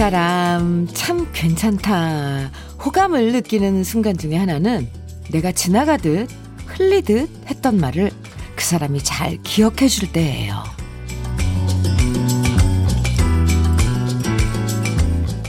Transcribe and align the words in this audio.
이 0.00 0.02
사람 0.02 0.88
참 0.94 1.28
괜찮다. 1.34 2.50
호감을 2.82 3.32
느끼는 3.32 3.84
순간 3.84 4.16
중에 4.16 4.34
하나는 4.34 4.88
내가 5.30 5.52
지나가듯 5.52 6.26
흘리듯 6.68 7.28
했던 7.50 7.76
말을 7.76 8.10
그 8.56 8.64
사람이 8.64 9.04
잘 9.04 9.36
기억해 9.42 9.88
줄 9.88 10.10
때예요. 10.10 10.64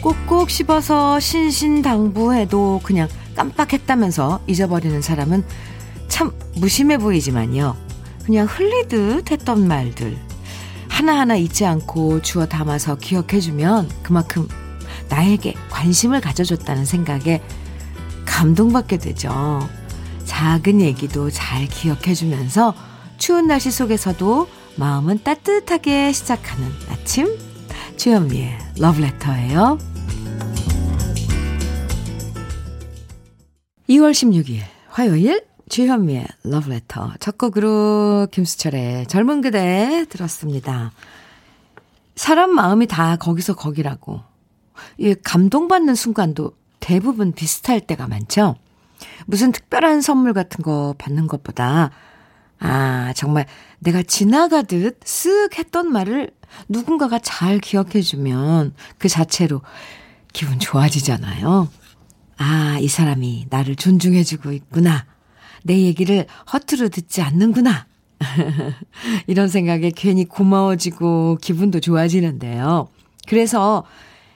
꼭꼭 0.01 0.49
씹어서 0.49 1.21
신신당부해도 1.21 2.81
그냥 2.83 3.07
깜빡했다면서 3.37 4.41
잊어버리는 4.47 5.01
사람은 5.01 5.45
참 6.09 6.29
무심해 6.57 6.97
보이지만요. 6.97 7.77
그냥 8.25 8.47
흘리듯 8.47 9.31
했던 9.31 9.65
말들 9.65 10.17
하나하나 10.91 11.35
잊지 11.35 11.65
않고 11.65 12.21
주워 12.21 12.45
담아서 12.45 12.95
기억해주면 12.95 13.89
그만큼 14.03 14.47
나에게 15.09 15.55
관심을 15.69 16.21
가져줬다는 16.21 16.85
생각에 16.85 17.41
감동받게 18.25 18.97
되죠. 18.97 19.67
작은 20.25 20.81
얘기도 20.81 21.31
잘 21.31 21.65
기억해주면서 21.67 22.75
추운 23.17 23.47
날씨 23.47 23.71
속에서도 23.71 24.47
마음은 24.75 25.23
따뜻하게 25.23 26.11
시작하는 26.11 26.67
아침 26.89 27.37
주현미의 27.97 28.57
러브레터예요. 28.77 29.77
2월 33.89 34.11
16일 34.11 34.61
화요일 34.89 35.45
주현미의 35.71 36.27
러브레터 36.43 37.13
첫 37.21 37.37
곡으로 37.37 38.27
김수철의 38.29 39.07
젊은 39.07 39.39
그대 39.39 40.05
들었습니다. 40.09 40.91
사람 42.13 42.53
마음이 42.53 42.87
다 42.87 43.15
거기서 43.15 43.55
거기라고. 43.55 44.19
이 44.97 45.15
감동받는 45.23 45.95
순간도 45.95 46.51
대부분 46.81 47.31
비슷할 47.31 47.79
때가 47.79 48.07
많죠. 48.07 48.57
무슨 49.27 49.53
특별한 49.53 50.01
선물 50.01 50.33
같은 50.33 50.61
거 50.61 50.93
받는 50.97 51.27
것보다 51.27 51.91
아, 52.59 53.13
정말 53.15 53.45
내가 53.79 54.03
지나가듯 54.03 54.99
쓱 54.99 55.57
했던 55.57 55.89
말을 55.89 56.31
누군가가 56.67 57.17
잘 57.19 57.59
기억해주면 57.59 58.73
그 58.97 59.07
자체로 59.07 59.61
기분 60.33 60.59
좋아지잖아요. 60.59 61.69
아, 62.35 62.77
이 62.81 62.89
사람이 62.89 63.47
나를 63.49 63.77
존중해주고 63.77 64.51
있구나. 64.51 65.05
내 65.63 65.81
얘기를 65.81 66.25
허투루 66.51 66.89
듣지 66.89 67.21
않는구나. 67.21 67.87
이런 69.27 69.47
생각에 69.47 69.91
괜히 69.95 70.25
고마워지고 70.25 71.37
기분도 71.41 71.79
좋아지는데요. 71.79 72.87
그래서 73.27 73.83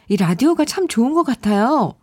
이 0.07 0.17
라디오가 0.17 0.65
참 0.65 0.87
좋은 0.87 1.13
것 1.13 1.23
같아요. 1.23 1.93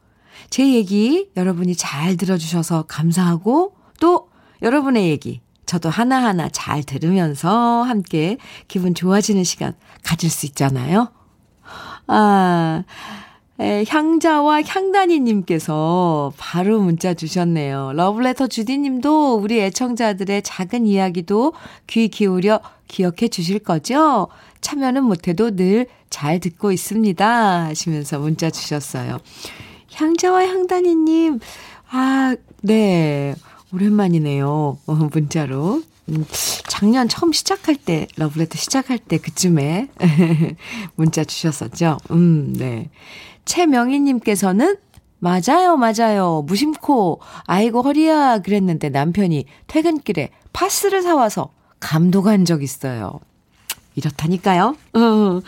제 0.50 0.73
얘기 0.73 1.28
여러분이 1.37 1.77
잘 1.77 2.17
들어주셔서 2.17 2.83
감사하고 2.83 3.77
또 4.00 4.28
여러분의 4.62 5.09
얘기 5.09 5.41
저도 5.67 5.89
하나하나 5.89 6.48
잘 6.48 6.83
들으면서 6.83 7.83
함께 7.83 8.37
기분 8.69 8.95
좋아지는 8.95 9.45
시간 9.45 9.75
가질 10.03 10.31
수 10.31 10.47
있잖아요. 10.47 11.09
아, 12.06 12.83
에, 13.62 13.84
향자와 13.88 14.62
향단이님께서 14.62 16.32
바로 16.37 16.81
문자 16.81 17.14
주셨네요. 17.14 17.92
러블레터 17.94 18.48
주디님도 18.48 19.37
우리 19.37 19.60
애청자들의 19.60 20.42
작은 20.42 20.87
이야기도 20.87 21.53
귀 21.87 22.09
기울여 22.09 22.60
기억해 22.88 23.28
주실 23.28 23.60
거죠? 23.60 24.28
참여는 24.60 25.04
못해도 25.04 25.56
늘 25.56 25.87
잘 26.12 26.38
듣고 26.38 26.70
있습니다. 26.70 27.64
하시면서 27.64 28.19
문자 28.19 28.50
주셨어요. 28.50 29.19
향자와 29.94 30.47
향단이님, 30.47 31.41
아, 31.91 32.37
네. 32.60 33.34
오랜만이네요. 33.72 34.78
어, 34.87 34.94
문자로. 34.94 35.82
음, 36.10 36.25
작년 36.69 37.08
처음 37.08 37.32
시작할 37.32 37.76
때, 37.76 38.06
러브레터 38.16 38.58
시작할 38.58 38.98
때 38.98 39.16
그쯤에 39.16 39.88
문자 40.97 41.25
주셨었죠. 41.25 41.97
음, 42.10 42.53
네. 42.58 42.91
최명희님께서는 43.44 44.76
맞아요, 45.19 45.76
맞아요. 45.76 46.42
무심코, 46.48 47.20
아이고, 47.47 47.82
허리야. 47.82 48.41
그랬는데 48.41 48.88
남편이 48.88 49.44
퇴근길에 49.69 50.30
파스를 50.53 51.03
사와서 51.03 51.52
감동한 51.78 52.44
적 52.44 52.64
있어요. 52.64 53.20
이렇다니까요. 53.94 54.76
어, 54.94 55.41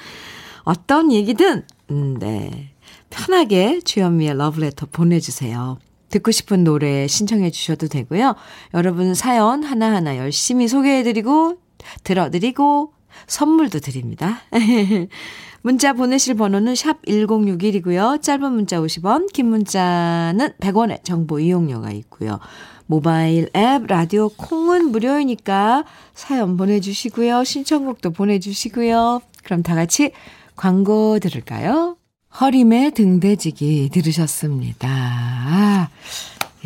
어떤 0.62 1.12
얘기든, 1.12 1.64
음, 1.90 2.18
네. 2.20 2.70
편하게 3.10 3.80
주현미의 3.80 4.36
러브레터 4.36 4.86
보내주세요. 4.92 5.78
듣고 6.08 6.30
싶은 6.30 6.62
노래 6.62 7.08
신청해 7.08 7.50
주셔도 7.50 7.88
되고요. 7.88 8.36
여러분 8.74 9.14
사연 9.14 9.64
하나하나 9.64 10.16
열심히 10.18 10.68
소개해드리고, 10.68 11.58
들어드리고, 12.04 12.92
선물도 13.26 13.80
드립니다. 13.80 14.40
문자 15.64 15.94
보내실 15.94 16.34
번호는 16.34 16.74
샵 16.74 17.00
1061이고요. 17.06 18.20
짧은 18.20 18.52
문자 18.52 18.78
50원, 18.80 19.32
긴 19.32 19.46
문자는 19.46 20.50
100원의 20.60 21.02
정보 21.04 21.40
이용료가 21.40 21.90
있고요. 21.92 22.38
모바일 22.84 23.48
앱 23.56 23.86
라디오 23.86 24.28
콩은 24.28 24.92
무료이니까 24.92 25.84
사연 26.12 26.58
보내주시고요. 26.58 27.44
신청곡도 27.44 28.10
보내주시고요. 28.10 29.22
그럼 29.42 29.62
다 29.62 29.74
같이 29.74 30.12
광고 30.54 31.18
들을까요? 31.18 31.96
허림의 32.38 32.90
등대지기 32.90 33.88
들으셨습니다. 33.90 34.86
아, 34.86 35.88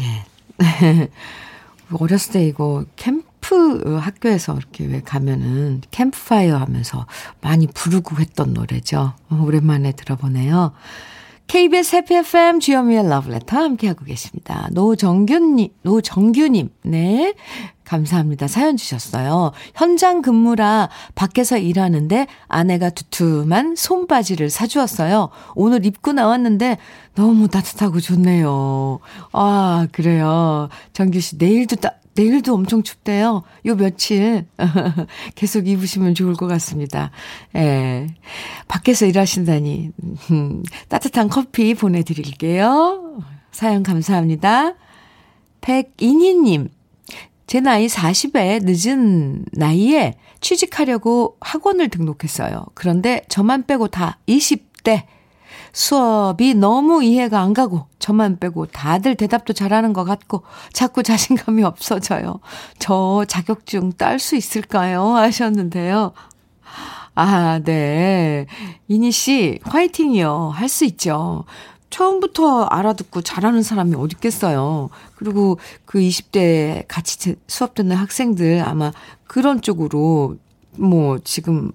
예. 0.00 1.08
어렸을 1.92 2.32
때 2.32 2.44
이거 2.44 2.84
캠 2.96 3.22
캠프 3.48 3.96
학교에서 3.96 4.54
이렇게 4.56 4.84
왜 4.84 5.00
가면은 5.00 5.80
캠프파이어 5.90 6.58
하면서 6.58 7.06
많이 7.40 7.66
부르고 7.66 8.16
했던 8.16 8.52
노래죠. 8.52 9.14
오랜만에 9.30 9.92
들어보네요. 9.92 10.72
KBS 11.46 11.96
해피 11.96 12.14
FM 12.16 12.60
주현미의 12.60 13.08
러브레터 13.08 13.56
함께하고 13.56 14.04
계십니다. 14.04 14.68
노정균님, 14.72 15.70
노정규님, 15.80 16.68
네. 16.82 17.34
감사합니다. 17.84 18.48
사연 18.48 18.76
주셨어요. 18.76 19.52
현장 19.74 20.20
근무라 20.20 20.90
밖에서 21.14 21.56
일하는데 21.56 22.26
아내가 22.48 22.90
두툼한 22.90 23.76
손바지를 23.76 24.50
사주었어요. 24.50 25.30
오늘 25.54 25.86
입고 25.86 26.12
나왔는데 26.12 26.76
너무 27.14 27.48
따뜻하고 27.48 28.00
좋네요. 28.00 28.98
아, 29.32 29.86
그래요. 29.90 30.68
정규 30.92 31.18
씨, 31.20 31.38
내일도 31.38 31.76
따, 31.76 31.94
내일도 32.18 32.52
엄청 32.52 32.82
춥대요. 32.82 33.44
요 33.66 33.76
며칠 33.76 34.44
계속 35.36 35.68
입으시면 35.68 36.16
좋을 36.16 36.34
것 36.34 36.48
같습니다. 36.48 37.12
예. 37.54 38.08
밖에서 38.66 39.06
일하신다니 39.06 39.92
음, 40.32 40.62
따뜻한 40.88 41.28
커피 41.28 41.74
보내드릴게요. 41.74 43.22
사연 43.52 43.84
감사합니다. 43.84 44.74
백인희님, 45.60 46.70
제 47.46 47.60
나이 47.60 47.86
40에 47.86 48.64
늦은 48.64 49.44
나이에 49.52 50.14
취직하려고 50.40 51.36
학원을 51.40 51.88
등록했어요. 51.88 52.64
그런데 52.74 53.22
저만 53.28 53.66
빼고 53.66 53.88
다 53.88 54.18
20대. 54.28 55.04
수업이 55.78 56.54
너무 56.54 57.04
이해가 57.04 57.40
안 57.40 57.54
가고 57.54 57.86
저만 58.00 58.40
빼고 58.40 58.66
다들 58.66 59.14
대답도 59.14 59.52
잘하는 59.52 59.92
것 59.92 60.02
같고 60.02 60.42
자꾸 60.72 61.04
자신감이 61.04 61.62
없어져요. 61.62 62.40
저 62.80 63.24
자격증 63.28 63.92
딸 63.92 64.18
수 64.18 64.34
있을까요? 64.34 65.14
하셨는데요. 65.14 66.14
아, 67.14 67.60
네. 67.62 68.46
이니 68.88 69.12
씨, 69.12 69.60
화이팅이요. 69.62 70.50
할 70.52 70.68
수 70.68 70.84
있죠. 70.84 71.44
처음부터 71.90 72.64
알아듣고 72.64 73.22
잘하는 73.22 73.62
사람이 73.62 73.94
어디 73.94 74.16
있겠어요. 74.16 74.90
그리고 75.14 75.60
그 75.84 76.00
20대 76.00 76.86
같이 76.88 77.36
수업 77.46 77.74
듣는 77.74 77.94
학생들 77.94 78.62
아마 78.66 78.90
그런 79.28 79.62
쪽으로 79.62 80.38
뭐 80.76 81.18
지금 81.20 81.70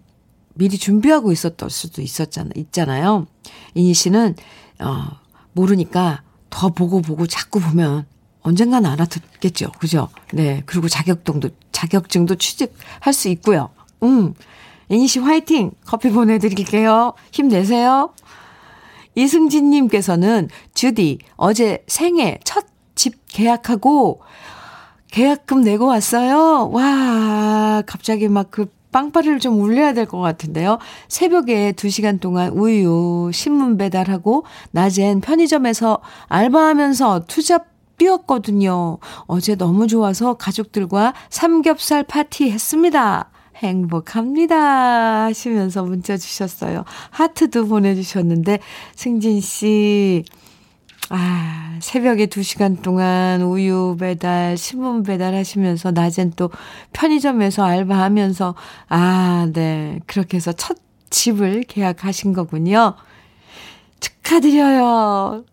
미리 0.54 0.78
준비하고 0.78 1.32
있었던 1.32 1.70
수도 1.70 2.02
있었잖아, 2.02 2.50
있잖아요. 2.56 3.28
이니 3.74 3.94
씨는, 3.94 4.36
어, 4.80 5.08
모르니까 5.54 6.24
더 6.50 6.70
보고 6.70 7.02
보고 7.02 7.26
자꾸 7.28 7.60
보면 7.60 8.06
언젠가는 8.42 8.90
알아듣겠죠. 8.90 9.72
그죠? 9.80 10.10
네. 10.32 10.64
그리고 10.66 10.88
자격증도, 10.88 11.50
자격증도 11.72 12.36
취직할 12.36 13.14
수 13.14 13.30
있고요. 13.30 13.70
음. 14.04 14.34
이니 14.90 15.08
씨 15.08 15.20
화이팅! 15.20 15.72
커피 15.86 16.10
보내드릴게요. 16.10 17.14
힘내세요. 17.32 18.14
이승진님께서는 19.16 20.50
주디, 20.74 21.20
어제 21.38 21.84
생애 21.88 22.40
첫 22.44 22.74
집 22.96 23.16
계약하고 23.28 24.22
계약금 25.12 25.62
내고 25.62 25.86
왔어요. 25.88 26.70
와, 26.72 27.84
갑자기 27.86 28.28
막 28.28 28.50
그 28.52 28.72
빵빠리를 28.94 29.40
좀 29.40 29.60
울려야 29.60 29.94
될 29.94 30.06
것 30.06 30.20
같은데요. 30.20 30.78
새벽에 31.10 31.74
2시간 31.74 32.22
동안 32.22 32.50
우유, 32.54 33.30
신문 33.34 33.78
배달하고, 33.78 34.46
낮엔 34.72 35.20
편의점에서 35.22 36.00
알바하면서 36.30 37.26
투잡 37.28 37.66
뛰었거든요. 37.98 38.98
어제 39.28 39.56
너무 39.56 39.88
좋아서 39.88 40.34
가족들과 40.36 41.14
삼겹살 41.30 42.04
파티 42.04 42.50
했습니다. 42.52 43.30
행복합니다. 43.56 45.26
하시면서 45.26 45.84
문자 45.84 46.18
주셨어요. 46.18 46.84
하트도 47.12 47.68
보내주셨는데, 47.68 48.60
승진 48.96 49.40
씨, 49.42 50.24
아, 51.10 51.78
새벽에 51.82 52.28
2시간 52.28 52.82
동안 52.82 53.42
우유 53.42 53.96
배달, 54.00 54.58
신문 54.58 55.04
배달 55.04 55.36
하시면서, 55.36 55.92
낮엔 55.92 56.34
또 56.36 56.50
편의점에서 56.94 57.64
알바하면서, 57.64 58.56
아, 58.90 59.48
네. 59.54 60.00
그렇게 60.08 60.38
해서 60.38 60.54
첫 60.54 60.78
집을 61.10 61.64
계약하신 61.64 62.34
거군요. 62.34 62.96
축하드려요. 64.00 65.44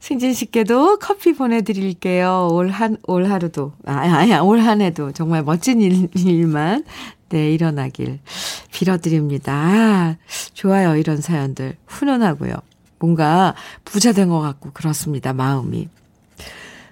승진 0.00 0.32
씨께도 0.32 0.98
커피 0.98 1.32
보내드릴게요. 1.34 2.48
올 2.52 2.70
한, 2.70 2.96
올 3.06 3.30
하루도, 3.30 3.72
아, 3.84 3.92
아니야, 3.94 4.40
올 4.40 4.60
한 4.60 4.80
해도 4.80 5.12
정말 5.12 5.42
멋진 5.42 5.80
일, 5.80 6.08
일만, 6.14 6.84
네, 7.28 7.52
일어나길 7.52 8.20
빌어드립니다. 8.72 9.52
아, 9.52 10.16
좋아요, 10.54 10.96
이런 10.96 11.20
사연들. 11.20 11.76
훈훈하고요. 11.86 12.54
뭔가 12.98 13.54
부자 13.84 14.12
된 14.12 14.28
것 14.28 14.40
같고, 14.40 14.70
그렇습니다, 14.72 15.32
마음이. 15.32 15.88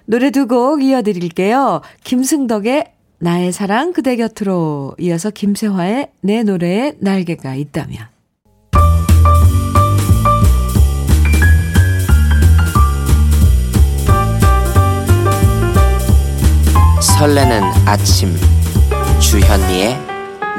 노래 0.05 0.31
두 0.31 0.47
곡 0.47 0.83
이어드릴게요. 0.83 1.81
김승덕의 2.03 2.93
나의 3.19 3.51
사랑 3.51 3.93
그대 3.93 4.15
곁으로 4.15 4.95
이어서 4.99 5.29
김세화의 5.31 6.11
내 6.21 6.43
노래에 6.43 6.93
날개가 6.99 7.55
있다면. 7.55 8.07
설레는 17.01 17.63
아침 17.85 18.35
주현미의 19.19 19.97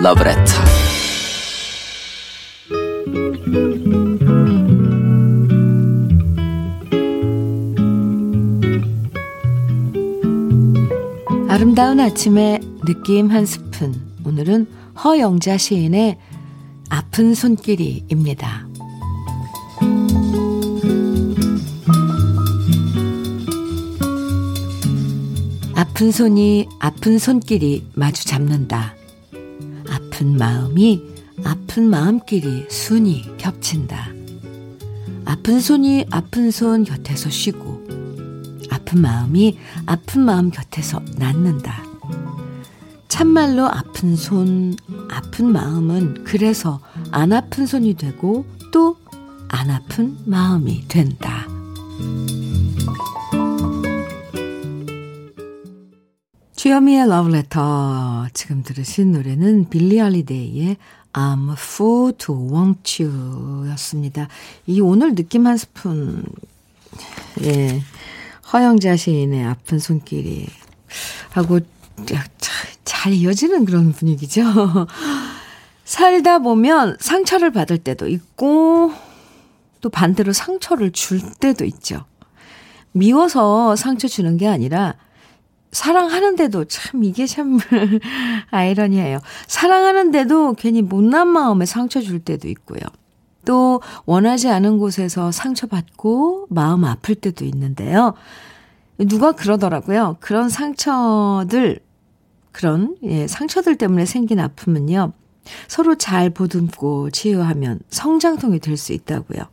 러브레터 0.02 0.42
아름다운 11.58 11.98
아침의 11.98 12.60
느낌 12.86 13.32
한 13.32 13.44
스푼 13.44 13.92
오늘은 14.24 14.68
허영자 15.02 15.58
시인의 15.58 16.16
아픈 16.88 17.34
손길이입니다. 17.34 18.68
아픈 25.74 26.12
손이 26.12 26.68
아픈 26.78 27.18
손길이 27.18 27.84
마주 27.92 28.24
잡는다. 28.24 28.94
아픈 29.90 30.36
마음이 30.36 31.02
아픈 31.42 31.90
마음끼리 31.90 32.66
순이 32.70 33.36
겹친다. 33.36 34.12
아픈 35.24 35.58
손이 35.60 36.06
아픈 36.12 36.52
손 36.52 36.84
곁에서 36.84 37.28
쉬고 37.28 37.77
아픈 38.88 39.02
마음이 39.02 39.58
아픈 39.86 40.22
마음 40.22 40.50
곁에서 40.50 41.00
낫는다. 41.16 41.82
참말로 43.08 43.66
아픈 43.66 44.16
손, 44.16 44.76
아픈 45.10 45.52
마음은 45.52 46.24
그래서 46.24 46.80
안 47.10 47.32
아픈 47.32 47.66
손이 47.66 47.94
되고 47.94 48.46
또 48.72 48.96
안 49.50 49.70
아픈 49.70 50.16
마음이 50.26 50.86
된다. 50.88 51.46
주여미의 56.54 57.08
러브레터. 57.08 58.28
지금 58.34 58.62
들으신 58.62 59.12
노래는 59.12 59.70
빌리 59.70 60.00
알리데이의 60.00 60.76
I'm 61.14 61.48
a 61.48 61.54
fool 61.56 62.12
to 62.18 62.34
want 62.34 63.02
you 63.02 63.68
였습니다. 63.70 64.28
이 64.66 64.80
오늘 64.80 65.14
느낌 65.14 65.46
한 65.46 65.56
스푼, 65.56 66.24
예. 67.42 67.80
허영자 68.52 68.96
시인의 68.96 69.44
아픈 69.44 69.78
손길이 69.78 70.46
하고 71.30 71.60
잘 72.84 73.12
이어지는 73.12 73.64
그런 73.64 73.92
분위기죠. 73.92 74.42
살다 75.84 76.38
보면 76.38 76.96
상처를 77.00 77.50
받을 77.50 77.78
때도 77.78 78.08
있고, 78.08 78.92
또 79.80 79.90
반대로 79.90 80.32
상처를 80.32 80.92
줄 80.92 81.20
때도 81.20 81.64
있죠. 81.64 82.04
미워서 82.92 83.76
상처 83.76 84.08
주는 84.08 84.36
게 84.36 84.48
아니라 84.48 84.94
사랑하는데도 85.72 86.64
참 86.64 87.04
이게 87.04 87.26
참 87.26 87.58
아이러니해요. 88.50 89.20
사랑하는데도 89.46 90.54
괜히 90.54 90.82
못난 90.82 91.28
마음에 91.28 91.66
상처 91.66 92.00
줄 92.00 92.20
때도 92.20 92.48
있고요. 92.48 92.80
또 93.48 93.80
원하지 94.04 94.50
않은 94.50 94.76
곳에서 94.76 95.32
상처받고 95.32 96.48
마음 96.50 96.84
아플 96.84 97.14
때도 97.14 97.46
있는데요. 97.46 98.12
누가 98.98 99.32
그러더라고요. 99.32 100.18
그런 100.20 100.50
상처들 100.50 101.80
그런 102.52 102.96
예, 103.04 103.26
상처들 103.26 103.76
때문에 103.76 104.04
생긴 104.04 104.38
아픔은요. 104.38 105.14
서로 105.66 105.94
잘 105.94 106.28
보듬고 106.28 107.08
치유하면 107.08 107.80
성장통이 107.88 108.58
될 108.58 108.76
수 108.76 108.92
있다고요. 108.92 109.44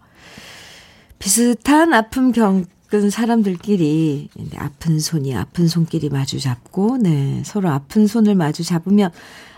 비슷한 1.18 1.94
아픔 1.94 2.33
경, 2.33 2.65
겪은 2.95 3.09
사람들끼리 3.09 4.30
아픈 4.57 5.00
손이 5.00 5.36
아픈 5.36 5.68
손끼리 5.68 6.09
마주 6.09 6.39
잡고 6.39 6.98
네 6.98 7.41
서로 7.45 7.69
아픈 7.69 8.07
손을 8.07 8.36
마주 8.36 8.63
잡으면 8.63 9.12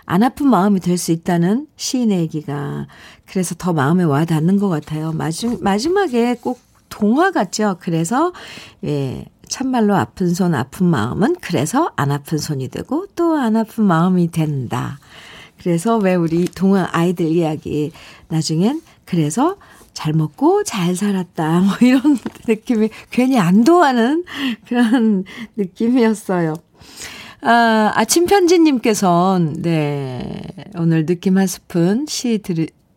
안 0.08 0.24
아픈 0.24 0.48
마음이 0.48 0.80
될 0.80 0.98
수 0.98 1.12
있다는 1.12 1.68
시인의 1.76 2.20
얘기가 2.22 2.88
그래서 3.28 3.54
더 3.56 3.74
마음에 3.74 4.04
와 4.04 4.26
닿는 4.26 4.58
것 4.58 4.70
같아요. 4.70 5.12
마지, 5.12 5.48
마지막에 5.62 6.36
꼭 6.42 6.60
동화 6.90 7.32
같죠. 7.32 7.78
그래서 7.80 8.34
예 8.84 9.26
참말로 9.50 9.96
아픈 9.96 10.34
손 10.34 10.56
아픈 10.56 10.88
마음은 10.88 11.36
그래서 11.42 11.92
안 11.98 12.12
아픈 12.12 12.38
손이 12.38 12.70
되고 12.70 13.06
또 13.16 13.36
안 13.36 13.56
아픈 13.58 13.84
마음이 13.84 14.32
된다. 14.32 14.98
그래서 15.60 15.98
왜 15.98 16.16
우리 16.16 16.46
동화 16.46 16.88
아이들 16.92 17.28
이야기 17.28 17.92
나중엔 18.30 18.82
그래서 19.06 19.58
잘 19.94 20.14
먹고 20.14 20.64
잘 20.64 20.96
살았다. 20.96 21.60
뭐 21.62 21.74
이런 21.82 22.18
느낌이 22.48 22.90
괜히 23.10 23.38
안도하는 23.40 24.24
그런 24.68 25.24
느낌이었어요. 25.58 26.56
아, 27.42 27.92
아침 27.96 28.26
편지님께서는, 28.26 29.62
네, 29.62 30.42
오늘 30.78 31.06
느낌 31.06 31.38
한 31.38 31.48
스푼 31.48 32.06
시 32.08 32.42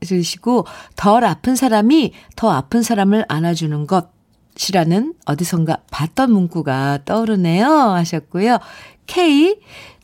들으시고, 0.00 0.66
덜 0.96 1.24
아픈 1.24 1.56
사람이 1.56 2.12
더 2.36 2.50
아픈 2.50 2.82
사람을 2.82 3.26
안아주는 3.28 3.86
것 3.86 4.10
이라는 4.68 5.14
어디선가 5.26 5.78
봤던 5.90 6.32
문구가 6.32 7.00
떠오르네요. 7.04 7.66
하셨고요. 7.66 8.58
K 9.06 9.56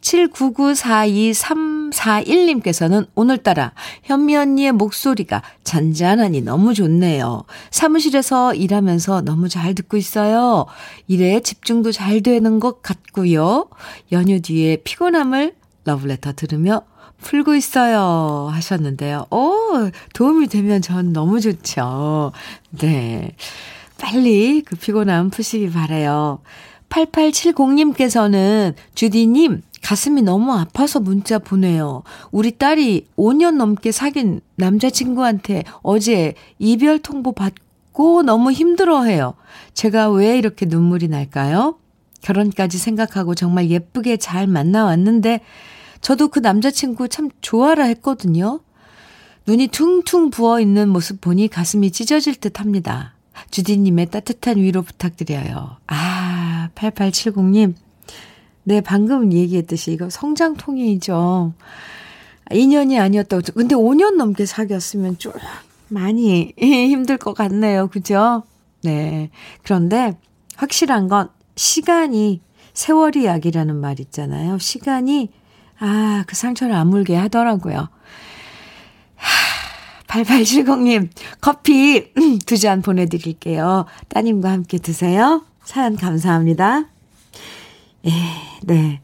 79942341님께서는 0.07 3.07
오늘따라 3.15 3.73
현미 4.05 4.37
언니의 4.37 4.73
목소리가 4.73 5.43
잔잔하니 5.65 6.43
너무 6.43 6.75
좋네요. 6.75 7.45
사무실에서 7.71 8.55
일하면서 8.55 9.23
너무 9.23 9.49
잘 9.49 9.75
듣고 9.75 9.97
있어요. 9.97 10.67
일에 11.09 11.41
집중도 11.41 11.91
잘 11.93 12.21
되는 12.23 12.61
것 12.61 12.83
같고요. 12.83 13.69
연휴 14.13 14.41
뒤에 14.41 14.77
피곤함을 14.77 15.55
러브레터 15.85 16.35
들으며 16.35 16.83
풀고 17.19 17.55
있어요. 17.55 18.49
하셨는데요. 18.53 19.27
오, 19.31 19.91
도움이 20.13 20.49
되면 20.49 20.83
전 20.83 21.13
너무 21.13 21.41
좋죠. 21.41 22.33
네. 22.71 23.35
빨리 23.99 24.63
그 24.63 24.77
피곤함 24.77 25.31
푸시기 25.31 25.71
바래요. 25.71 26.41
8870님께서는 26.89 28.75
주디님 28.95 29.63
가슴이 29.83 30.23
너무 30.23 30.53
아파서 30.53 30.99
문자 31.01 31.39
보내요. 31.39 32.03
우리 32.33 32.53
딸이 32.53 33.07
5년 33.17 33.57
넘게 33.57 33.93
사귄 33.93 34.41
남자친구한테 34.57 35.65
어제 35.83 36.35
이별 36.59 36.99
통보 36.99 37.33
받고 37.33 38.23
너무 38.23 38.51
힘들어 38.51 39.05
해요. 39.05 39.35
제가 39.75 40.11
왜 40.11 40.39
이렇게 40.39 40.67
눈물이 40.67 41.09
날까요? 41.09 41.79
결혼까지 42.21 42.79
생각하고 42.79 43.35
정말 43.35 43.71
예쁘게 43.71 44.17
잘 44.17 44.47
만나왔는데 44.47 45.41
저도 46.01 46.29
그 46.29 46.41
남자친구 46.41 47.09
참 47.09 47.31
좋아라 47.41 47.85
했거든요. 47.85 48.61
눈이 49.47 49.69
퉁퉁 49.69 50.31
부어 50.31 50.61
있는 50.61 50.89
모습 50.89 51.21
보니 51.21 51.49
가슴이 51.49 51.93
찢어질 51.93 52.35
듯 52.37 52.59
합니다. 52.59 53.16
주디님의 53.51 54.11
따뜻한 54.11 54.57
위로 54.59 54.83
부탁드려요. 54.83 55.77
아, 55.87 56.69
8870님. 56.75 57.75
네, 58.65 58.81
방금 58.81 59.33
얘기했듯이 59.33 59.93
이거 59.93 60.11
성장통이죠. 60.11 61.53
인연이 62.53 62.99
아니었다고. 62.99 63.43
근데 63.55 63.75
5년 63.75 64.17
넘게 64.17 64.47
사귀었으면 64.47 65.19
좀 65.19 65.33
많이 65.89 66.53
힘들 66.59 67.17
것 67.17 67.35
같네요. 67.35 67.89
그죠? 67.89 68.43
네. 68.83 69.31
그런데 69.63 70.17
확실한 70.57 71.09
건 71.09 71.29
시간이 71.57 72.41
세월이 72.75 73.25
약이라는 73.25 73.75
말 73.77 74.01
있잖아요. 74.01 74.59
시간이 74.59 75.31
아, 75.79 76.25
그 76.27 76.37
상처를 76.37 76.75
아물게 76.75 77.17
하더라고요. 77.17 77.89
8870님, 80.25 81.09
커피 81.41 82.13
두 82.47 82.57
잔 82.57 82.83
보내드릴게요. 82.83 83.85
따님과 84.09 84.51
함께 84.51 84.79
드세요. 84.79 85.45
사연 85.65 85.97
감사합니다. 85.97 86.87
예, 88.07 88.11
네. 88.63 89.01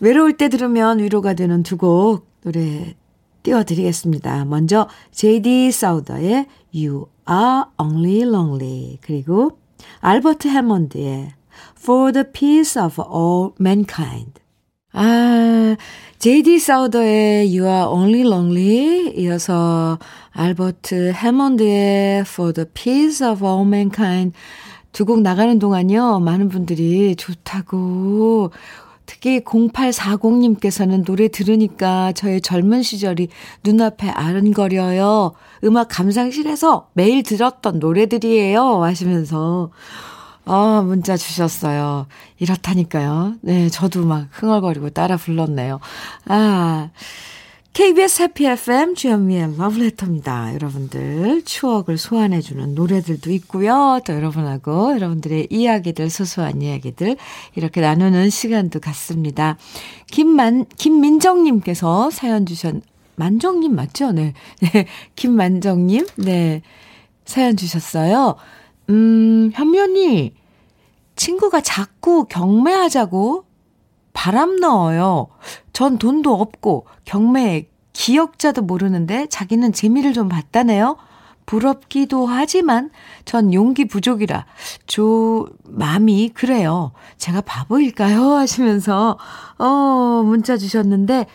외로울 0.00 0.36
때 0.36 0.48
들으면 0.48 0.98
위로가 0.98 1.34
되는 1.34 1.62
두 1.62 1.76
곡 1.76 2.26
노래 2.42 2.94
띄워드리겠습니다. 3.42 4.44
먼저, 4.46 4.88
JD 5.12 5.72
사우더의 5.72 6.46
You 6.74 7.06
Are 7.28 7.64
Only 7.78 8.20
Lonely. 8.22 8.98
그리고, 9.02 9.58
알버트 10.00 10.48
해먼드의 10.48 11.32
For 11.78 12.12
the 12.12 12.24
Peace 12.32 12.80
of 12.82 13.00
All 13.02 13.50
Mankind. 13.60 14.39
아, 14.92 15.76
제이디 16.18 16.58
사우더의 16.58 17.56
You 17.56 17.64
Are 17.68 17.86
Only 17.86 18.20
Lonely 18.22 19.14
이어서 19.16 19.98
알버트 20.32 21.12
해먼드의 21.12 22.20
For 22.22 22.52
the 22.52 22.66
Peace 22.74 23.26
of 23.26 23.44
All 23.44 23.66
Mankind 23.66 24.36
두 24.92 25.04
곡 25.04 25.20
나가는 25.22 25.58
동안요. 25.58 26.18
많은 26.20 26.48
분들이 26.48 27.14
좋다고 27.14 28.50
특히 29.06 29.40
0840님께서는 29.40 31.04
노래 31.04 31.28
들으니까 31.28 32.12
저의 32.12 32.40
젊은 32.40 32.82
시절이 32.82 33.28
눈앞에 33.64 34.08
아른거려요. 34.08 35.32
음악 35.64 35.88
감상실에서 35.88 36.88
매일 36.94 37.22
들었던 37.22 37.78
노래들이에요. 37.78 38.82
하시면서 38.82 39.70
아, 40.44 40.82
문자 40.84 41.16
주셨어요. 41.16 42.06
이렇다니까요. 42.38 43.34
네, 43.42 43.68
저도 43.68 44.04
막 44.04 44.28
흥얼거리고 44.32 44.90
따라 44.90 45.16
불렀네요. 45.16 45.80
아, 46.26 46.90
KBS 47.72 48.22
해피 48.22 48.46
FM 48.46 48.96
주현미의 48.96 49.56
러브레터입니다. 49.56 50.54
여러분들 50.54 51.42
추억을 51.44 51.98
소환해주는 51.98 52.74
노래들도 52.74 53.30
있고요. 53.30 54.00
또 54.04 54.12
여러분하고 54.12 54.92
여러분들의 54.94 55.46
이야기들, 55.50 56.10
소소한 56.10 56.62
이야기들 56.62 57.16
이렇게 57.54 57.80
나누는 57.80 58.28
시간도 58.28 58.80
갖습니다. 58.80 59.56
김만, 60.10 60.66
김민정님께서 60.76 62.10
사연 62.10 62.44
주셨, 62.44 62.74
만정님 63.14 63.74
맞죠? 63.76 64.10
네. 64.10 64.34
네. 64.60 64.86
김만정님, 65.14 66.06
네. 66.16 66.62
사연 67.24 67.56
주셨어요. 67.56 68.34
음, 68.90 69.50
현면이 69.54 70.34
친구가 71.16 71.60
자꾸 71.60 72.24
경매하자고 72.24 73.44
바람 74.12 74.56
넣어요. 74.56 75.28
전 75.72 75.98
돈도 75.98 76.34
없고 76.34 76.86
경매에 77.04 77.68
기억자도 77.92 78.62
모르는데 78.62 79.26
자기는 79.28 79.72
재미를 79.72 80.12
좀 80.12 80.28
봤다네요. 80.28 80.96
부럽기도 81.46 82.26
하지만 82.26 82.90
전 83.24 83.52
용기 83.52 83.86
부족이라 83.86 84.46
저 84.86 85.46
마음이 85.64 86.30
그래요. 86.30 86.92
제가 87.18 87.40
바보일까요? 87.40 88.34
하시면서 88.36 89.18
어 89.58 90.22
문자 90.24 90.56
주셨는데 90.56 91.26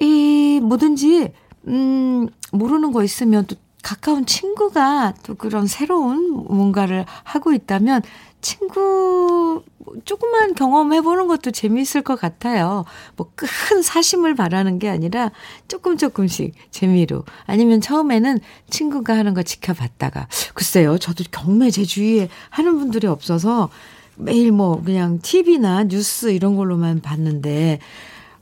이 0.00 0.60
뭐든지 0.62 1.32
음 1.68 2.28
모르는 2.52 2.92
거 2.92 3.04
있으면 3.04 3.46
또 3.46 3.56
가까운 3.84 4.26
친구가 4.26 5.14
또 5.22 5.34
그런 5.34 5.66
새로운 5.68 6.30
뭔가를 6.30 7.04
하고 7.22 7.52
있다면 7.52 8.02
친구 8.40 9.62
조금만 10.04 10.54
경험해보는 10.54 11.28
것도 11.28 11.50
재미있을 11.50 12.02
것 12.02 12.18
같아요. 12.20 12.84
뭐 13.16 13.30
큰 13.36 13.82
사심을 13.82 14.34
바라는 14.34 14.78
게 14.78 14.88
아니라 14.88 15.30
조금 15.68 15.96
조금씩 15.96 16.54
재미로. 16.70 17.24
아니면 17.46 17.80
처음에는 17.80 18.38
친구가 18.70 19.16
하는 19.16 19.34
거 19.34 19.42
지켜봤다가. 19.42 20.28
글쎄요, 20.54 20.98
저도 20.98 21.24
경매 21.30 21.70
제 21.70 21.84
주위에 21.84 22.28
하는 22.50 22.78
분들이 22.78 23.06
없어서 23.06 23.68
매일 24.16 24.52
뭐 24.52 24.82
그냥 24.82 25.18
TV나 25.20 25.84
뉴스 25.84 26.30
이런 26.30 26.56
걸로만 26.56 27.00
봤는데, 27.00 27.80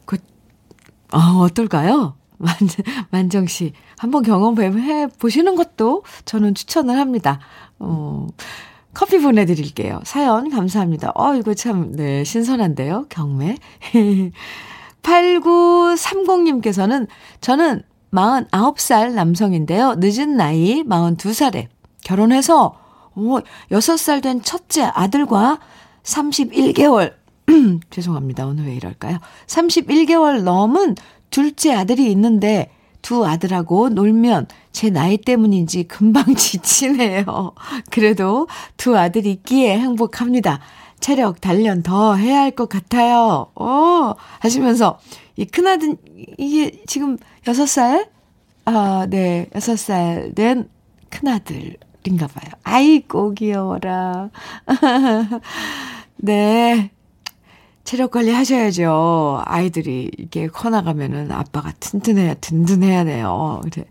그, 0.05 0.19
어, 1.13 1.19
어떨까요? 1.43 2.15
만, 2.39 2.55
만정 3.11 3.47
씨. 3.47 3.73
한번 4.03 4.23
경험해 4.25 5.07
보시는 5.21 5.55
것도 5.55 6.03
저는 6.25 6.57
추천을 6.57 6.99
합니다. 6.99 7.39
어, 7.79 8.27
커피 8.93 9.21
보내드릴게요. 9.21 10.01
사연 10.03 10.51
감사합니다. 10.51 11.13
어, 11.15 11.37
이거 11.37 11.55
참, 11.55 11.93
네, 11.93 12.25
신선한데요. 12.25 13.07
경매. 13.09 13.59
8930님께서는 15.03 17.07
저는 17.41 17.83
49살 18.13 19.13
남성인데요. 19.13 19.95
늦은 19.99 20.37
나이 20.37 20.83
42살에 20.83 21.69
결혼해서 22.03 22.77
오, 23.15 23.39
6살 23.71 24.21
된 24.21 24.43
첫째 24.43 24.83
아들과 24.83 25.61
31개월, 26.03 27.13
죄송합니다. 27.91 28.49
오늘 28.49 28.67
왜 28.67 28.75
이럴까요? 28.75 29.21
31개월 29.47 30.43
넘은 30.43 30.97
둘째 31.31 31.73
아들이 31.73 32.11
있는데 32.11 32.69
두 33.03 33.27
아들하고 33.27 33.89
놀면 33.91 34.47
제 34.73 34.91
나이 34.91 35.19
때문인지 35.19 35.85
금방 35.85 36.25
지치네요. 36.37 37.53
그래도 37.91 38.47
두 38.77 38.97
아들 38.97 39.27
있기에 39.27 39.79
행복합니다. 39.79 40.61
체력 41.01 41.41
단련 41.41 41.83
더 41.83 42.15
해야 42.15 42.41
할 42.43 42.53
것 42.53 42.69
같아요. 42.69 43.49
어, 43.57 44.15
하시면서 44.39 44.99
이 45.37 45.45
큰아들 45.45 45.97
이게 46.39 46.81
지금 46.87 47.19
6살? 47.45 48.09
아, 48.67 49.07
네. 49.11 49.49
6살 49.53 50.35
된 50.37 50.69
큰아들인가 51.11 52.29
봐요. 52.29 52.53
아이고 52.63 53.35
귀여워라. 53.35 54.31
네. 56.17 56.91
체력 57.85 58.13
관리 58.13 58.31
하셔야죠. 58.31 59.43
아이들이 59.45 60.11
이게 60.19 60.47
커 60.47 60.71
나가면은 60.71 61.31
아빠가 61.33 61.73
튼튼해야, 61.81 62.35
든든해야 62.35 63.05
돼요. 63.05 63.61
그래. 63.71 63.85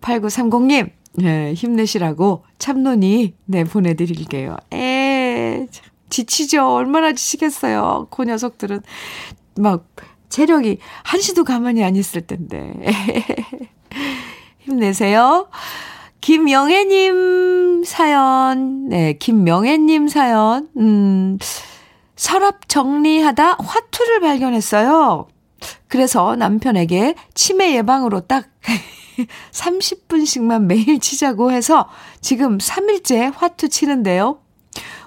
8930님, 0.00 0.90
네, 1.16 1.54
힘내시라고 1.54 2.44
참론이, 2.58 3.34
네, 3.44 3.64
보내 3.64 3.94
드릴게요. 3.94 4.56
에, 4.72 5.66
지치죠. 6.10 6.74
얼마나 6.74 7.12
지치겠어요. 7.12 8.08
그 8.10 8.24
녀석들은. 8.24 8.82
막, 9.56 9.86
체력이 10.28 10.78
한시도 11.04 11.44
가만히 11.44 11.84
안 11.84 11.96
있을 11.96 12.22
텐데. 12.22 12.74
힘내세요. 14.60 15.48
김영애님 16.20 17.84
사연, 17.84 18.88
네, 18.88 19.12
김명애님 19.12 20.08
사연, 20.08 20.68
음, 20.78 21.38
서랍 22.16 22.68
정리하다 22.68 23.56
화투를 23.58 24.20
발견했어요. 24.20 25.28
그래서 25.88 26.36
남편에게 26.36 27.14
치매 27.34 27.74
예방으로 27.76 28.20
딱 28.20 28.46
30분씩만 29.52 30.62
매일 30.64 30.98
치자고 30.98 31.52
해서 31.52 31.88
지금 32.20 32.58
3일째 32.58 33.32
화투 33.34 33.68
치는데요. 33.68 34.38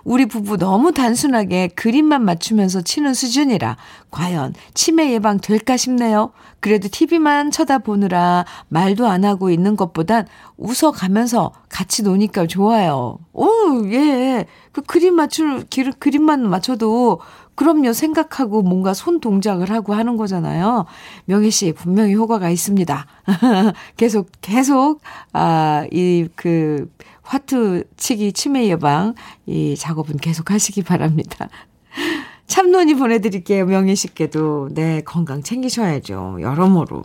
우리 0.08 0.26
부부 0.26 0.56
너무 0.56 0.94
단순하게 0.94 1.68
그림만 1.76 2.24
맞추면서 2.24 2.82
치는 2.82 3.14
수준이라 3.14 3.76
과연 4.10 4.54
치매 4.74 5.12
예방 5.12 5.38
될까 5.38 5.76
싶네요. 5.76 6.32
그래도 6.62 6.88
TV만 6.90 7.52
쳐다보느라 7.52 8.46
말도 8.70 9.06
안 9.06 9.26
하고 9.26 9.50
있는 9.50 9.76
것보단 9.76 10.26
웃어가면서 10.56 11.52
같이 11.68 12.04
노니까 12.04 12.48
좋아요. 12.48 13.18
오, 13.34 13.48
예. 13.92 14.46
그 14.72 14.82
그림 14.82 15.16
맞출, 15.16 15.66
그림만 16.00 16.50
맞춰도 16.50 17.20
그럼요, 17.56 17.92
생각하고 17.92 18.62
뭔가 18.62 18.94
손 18.94 19.20
동작을 19.20 19.72
하고 19.72 19.94
하는 19.96 20.16
거잖아요. 20.16 20.86
명희 21.26 21.50
씨, 21.50 21.74
분명히 21.74 22.14
효과가 22.14 22.52
있습니다. 22.52 23.06
계속, 23.98 24.30
계속, 24.42 25.02
아, 25.34 25.86
이, 25.92 26.28
그, 26.36 26.88
화투 27.28 27.84
치기 27.98 28.32
치매 28.34 28.68
예방, 28.68 29.14
이 29.46 29.76
작업은 29.76 30.18
계속 30.18 30.52
하시기 30.52 30.82
바랍니다. 30.84 31.50
참론이 32.48 32.96
보내드릴게요, 32.96 33.66
명희 33.66 33.96
씨께도. 33.96 34.70
네, 34.72 35.02
건강 35.02 35.44
챙기셔야죠. 35.44 36.38
여러모로. 36.42 37.04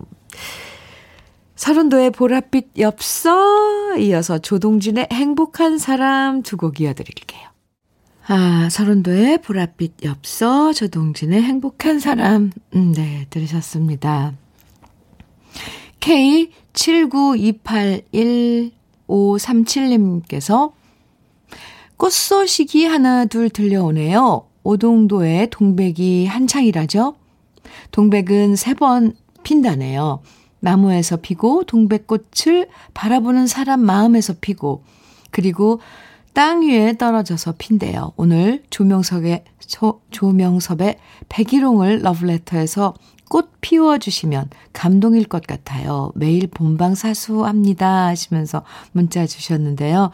서른도의 1.57 2.11
보랏빛 2.13 2.79
엽서, 2.79 3.97
이어서 3.99 4.39
조동진의 4.39 5.09
행복한 5.13 5.79
사람 5.79 6.43
두 6.43 6.57
곡 6.57 6.81
이어드릴게요. 6.81 7.43
아, 8.27 8.69
서른도의 8.71 9.39
보랏빛 9.39 10.05
엽서, 10.05 10.73
조동진의 10.73 11.43
행복한 11.43 11.99
사람. 11.99 12.51
음, 12.75 12.93
네, 12.93 13.27
들으셨습니다. 13.31 14.33
K79281537님께서 19.13 20.73
꽃소식이 21.97 22.87
하나 22.87 23.27
둘 23.27 23.51
들려오네요. 23.51 24.47
오동도에 24.65 25.49
동백이 25.51 26.27
한창이라죠? 26.27 27.15
동백은 27.91 28.57
세 28.57 28.75
번 28.75 29.15
핀다네요. 29.45 30.21
나무에서 30.61 31.17
피고 31.17 31.65
동백꽃을 31.65 32.69
바라보는 32.95 33.47
사람 33.49 33.81
마음에서 33.81 34.35
피고 34.41 34.85
그리고 35.31 35.81
땅 36.33 36.63
위에 36.63 36.97
떨어져서 36.97 37.55
핀대요. 37.59 38.13
오늘 38.17 38.63
조명석의 38.71 39.45
조, 39.67 40.01
조명섭의 40.11 40.97
백일홍을 41.29 42.03
러브레터에서 42.03 42.95
꽃 43.33 43.49
피워주시면 43.63 44.51
감동일 44.75 45.25
것 45.25 45.47
같아요. 45.47 46.13
매일 46.15 46.49
본방 46.49 46.95
사수합니다. 46.95 48.09
하시면서 48.09 48.63
문자 48.93 49.27
주셨는데요. 49.27 50.11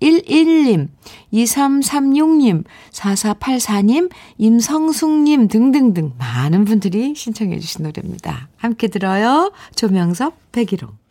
2711님, 0.01 0.88
2336님, 1.34 2.63
4484님, 2.91 4.10
임성숙님 4.38 5.48
등등등 5.48 6.13
많은 6.17 6.65
분들이 6.65 7.13
신청해 7.15 7.60
주신 7.60 7.84
노래입니다. 7.84 8.50
함께 8.58 8.88
들어요. 8.88 9.51
조명섭, 9.75 10.34
백일홍. 10.51 11.01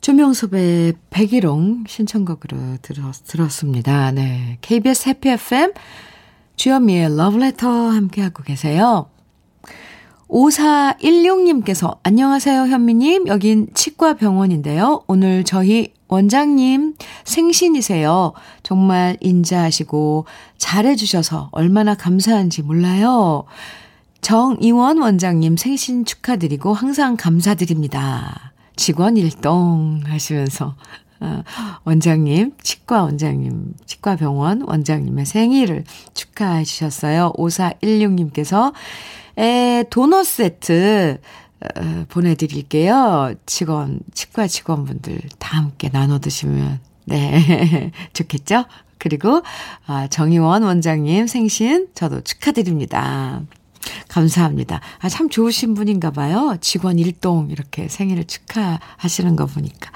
조명섭의 0.00 0.94
백일홍 1.10 1.84
신청곡으로 1.86 2.78
들었, 2.80 3.24
들었습니다. 3.24 4.10
네. 4.12 4.58
KBS 4.62 5.10
해피 5.10 5.28
FM 5.30 5.72
주현미의 6.56 7.16
러브레터 7.16 7.68
함께하고 7.68 8.42
계세요. 8.42 9.10
5416님께서 10.30 11.98
안녕하세요 12.02 12.62
현미님 12.62 13.26
여긴 13.26 13.66
치과병원인데요. 13.74 15.02
오늘 15.06 15.44
저희 15.44 15.92
원장님 16.08 16.94
생신이세요. 17.24 18.32
정말 18.62 19.16
인자하시고 19.20 20.26
잘해주셔서 20.58 21.48
얼마나 21.52 21.94
감사한지 21.94 22.62
몰라요. 22.62 23.44
정이원 24.20 24.98
원장님 24.98 25.56
생신 25.56 26.04
축하드리고 26.04 26.74
항상 26.74 27.16
감사드립니다. 27.16 28.52
직원 28.76 29.16
일동 29.16 30.02
하시면서 30.04 30.66
어, 30.66 30.74
원장님, 31.84 32.52
치과 32.62 33.02
원장님, 33.02 33.74
치과병원 33.86 34.62
원장님의 34.62 35.26
생일을 35.26 35.84
축하해 36.14 36.64
주셨어요. 36.64 37.32
5416님께서 37.36 38.72
에, 39.38 39.84
도넛 39.90 40.26
세트 40.26 41.18
어, 41.60 42.04
보내드릴게요. 42.08 43.34
직원, 43.44 44.00
치과 44.14 44.46
직원분들 44.46 45.20
다 45.38 45.58
함께 45.58 45.90
나눠 45.90 46.18
드시면, 46.18 46.80
네, 47.04 47.92
좋겠죠? 48.14 48.64
그리고, 48.98 49.42
아, 49.86 50.08
정의원 50.08 50.62
원장님 50.62 51.26
생신 51.26 51.88
저도 51.94 52.22
축하드립니다. 52.22 53.42
감사합니다. 54.08 54.80
아, 55.00 55.08
참 55.08 55.28
좋으신 55.28 55.74
분인가 55.74 56.10
봐요. 56.10 56.56
직원 56.60 56.98
일동 56.98 57.50
이렇게 57.50 57.88
생일을 57.88 58.24
축하하시는 58.24 59.36
거 59.36 59.46
보니까. 59.46 59.90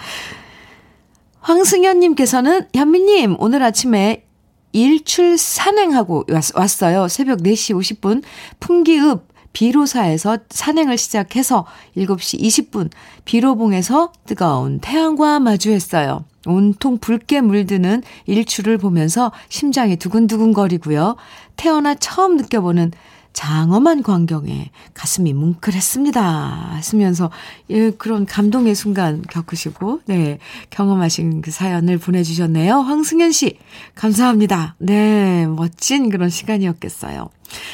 황승현님께서는, 1.45 2.69
현미님, 2.75 3.37
오늘 3.39 3.63
아침에 3.63 4.25
일출 4.73 5.37
산행하고 5.37 6.25
왔, 6.31 6.83
어요 6.83 7.07
새벽 7.07 7.41
4시 7.41 7.77
50분 7.79 8.23
풍기읍 8.61 9.29
비로사에서 9.53 10.39
산행을 10.49 10.97
시작해서 10.97 11.67
7시 11.99 12.41
20분 12.41 12.91
비로봉에서 13.27 14.13
뜨거운 14.27 14.81
태양과 14.81 15.39
마주했어요. 15.41 16.25
온통 16.47 16.99
붉게 16.99 17.43
물드는 17.43 18.03
일출을 18.27 18.79
보면서 18.79 19.31
심장이 19.51 19.97
두근두근거리고요. 19.97 21.17
태어나 21.57 21.95
처음 21.95 22.37
느껴보는 22.37 22.93
장엄한 23.35 24.03
광경에 24.03 24.71
가슴이 24.95 25.35
뭉클했습니다. 25.35 26.23
하시면서 26.23 27.31
예, 27.69 27.91
그런 27.91 28.25
감동의 28.25 28.75
순간 28.75 29.23
겪으시고 29.29 30.01
네 30.07 30.39
경험하신 30.71 31.43
그 31.43 31.51
사연을 31.51 31.99
보내주셨네요. 31.99 32.77
황승현 32.77 33.33
씨 33.33 33.59
감사합니다. 33.95 34.77
네 34.79 35.47
멋진 35.47 36.09
그런 36.09 36.31
시간이었겠어요. 36.31 37.29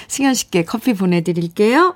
승현 0.08 0.34
씨께 0.34 0.64
커피 0.64 0.94
보내드릴게요. 0.94 1.94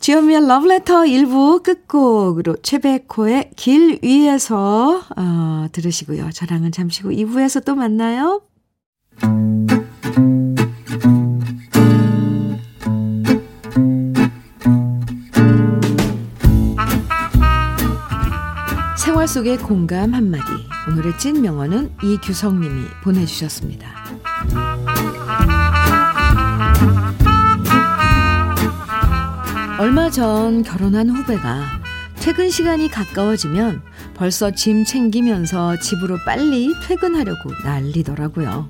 주현미의 0.00 0.46
러브레터 0.46 1.04
1부 1.04 1.62
끝곡으로 1.62 2.56
최백호의 2.62 3.52
길 3.56 4.00
위에서 4.02 5.00
어, 5.16 5.66
들으시고요. 5.72 6.30
저랑은 6.30 6.72
잠시 6.72 7.02
후 7.02 7.08
2부에서 7.08 7.64
또 7.64 7.74
만나요. 7.74 8.42
생활 19.24 19.28
속의 19.28 19.56
공감 19.58 20.12
한마디. 20.12 20.44
오늘의 20.88 21.16
찐 21.18 21.40
명언은 21.40 21.92
이규성님이 22.02 22.84
보내주셨습니다. 23.02 23.88
얼마 29.78 30.10
전 30.10 30.62
결혼한 30.62 31.08
후배가 31.08 31.62
퇴근 32.16 32.50
시간이 32.50 32.88
가까워지면 32.88 33.82
벌써 34.14 34.50
짐 34.50 34.84
챙기면서 34.84 35.78
집으로 35.78 36.18
빨리 36.26 36.74
퇴근하려고 36.86 37.50
난리더라고요. 37.64 38.68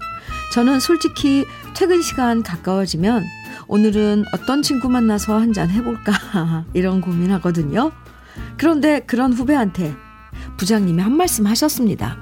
저는 0.53 0.79
솔직히 0.79 1.45
퇴근 1.75 2.01
시간 2.01 2.43
가까워지면 2.45 3.25
오늘은 3.67 4.25
어떤 4.33 4.62
친구 4.62 4.88
만나서 4.88 5.37
한잔 5.37 5.71
해볼까 5.71 6.64
이런 6.75 7.01
고민하거든요. 7.01 7.90
그런데 8.57 9.01
그런 9.01 9.33
후배한테 9.33 9.95
부장님이 10.57 11.03
한 11.03 11.17
말씀 11.17 11.47
하셨습니다. 11.47 12.17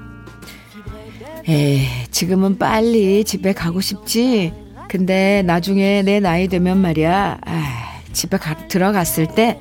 에 1.47 1.85
지금은 2.11 2.57
빨리 2.57 3.23
집에 3.23 3.53
가고 3.53 3.81
싶지. 3.81 4.53
근데 4.87 5.41
나중에 5.45 6.01
내 6.03 6.19
나이 6.19 6.47
되면 6.47 6.77
말이야. 6.79 7.39
아, 7.45 7.99
집에 8.13 8.37
가, 8.37 8.67
들어갔을 8.67 9.27
때 9.27 9.59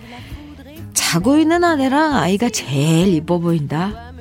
자고 0.93 1.39
있는 1.39 1.65
아내랑 1.65 2.17
아이가 2.17 2.49
제일 2.51 3.09
이뻐 3.15 3.39
보인다. 3.39 4.13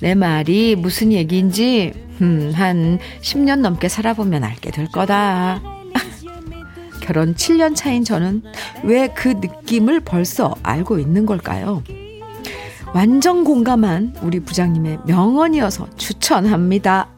내 0.00 0.14
말이 0.14 0.76
무슨 0.76 1.12
얘기인지 1.12 1.92
음, 2.20 2.52
한 2.54 2.98
10년 3.22 3.60
넘게 3.60 3.88
살아보면 3.88 4.44
알게 4.44 4.70
될 4.70 4.86
거다. 4.88 5.62
결혼 7.00 7.34
7년 7.34 7.74
차인 7.76 8.04
저는 8.04 8.42
왜 8.84 9.08
그 9.14 9.28
느낌을 9.28 10.00
벌써 10.00 10.54
알고 10.62 10.98
있는 10.98 11.24
걸까요? 11.24 11.82
완전 12.96 13.44
공감한 13.44 14.16
우리 14.22 14.40
부장님의 14.40 15.00
명언이어서 15.04 15.90
추천합니다. 15.96 17.10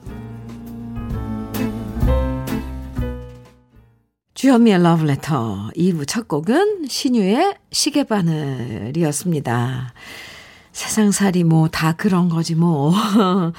주현미의 4.35 4.83
러브레터 4.83 5.71
2부 5.77 6.05
첫 6.09 6.27
곡은 6.27 6.87
신유의 6.89 7.59
시계바늘이었습니다. 7.71 8.75
세상살이 10.73 11.45
뭐 11.45 11.69
다 11.69 11.93
그런 11.93 12.29
거지 12.29 12.57
뭐. 12.57 12.93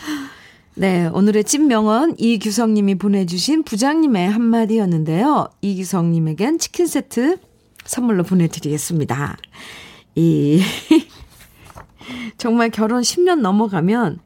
네, 0.75 1.07
오늘의 1.13 1.45
찐명언 1.45 2.15
이규성님이 2.17 2.95
보내주신 2.95 3.63
부장님의 3.63 4.29
한마디였는데요. 4.29 5.47
이규성님에겐 5.61 6.59
치킨 6.59 6.85
세트 6.85 7.37
선물로 7.85 8.23
보내드리겠습니다. 8.23 9.37
이 10.15 10.61
정말 12.37 12.69
결혼 12.69 13.01
10년 13.01 13.41
넘어가면 13.41 14.19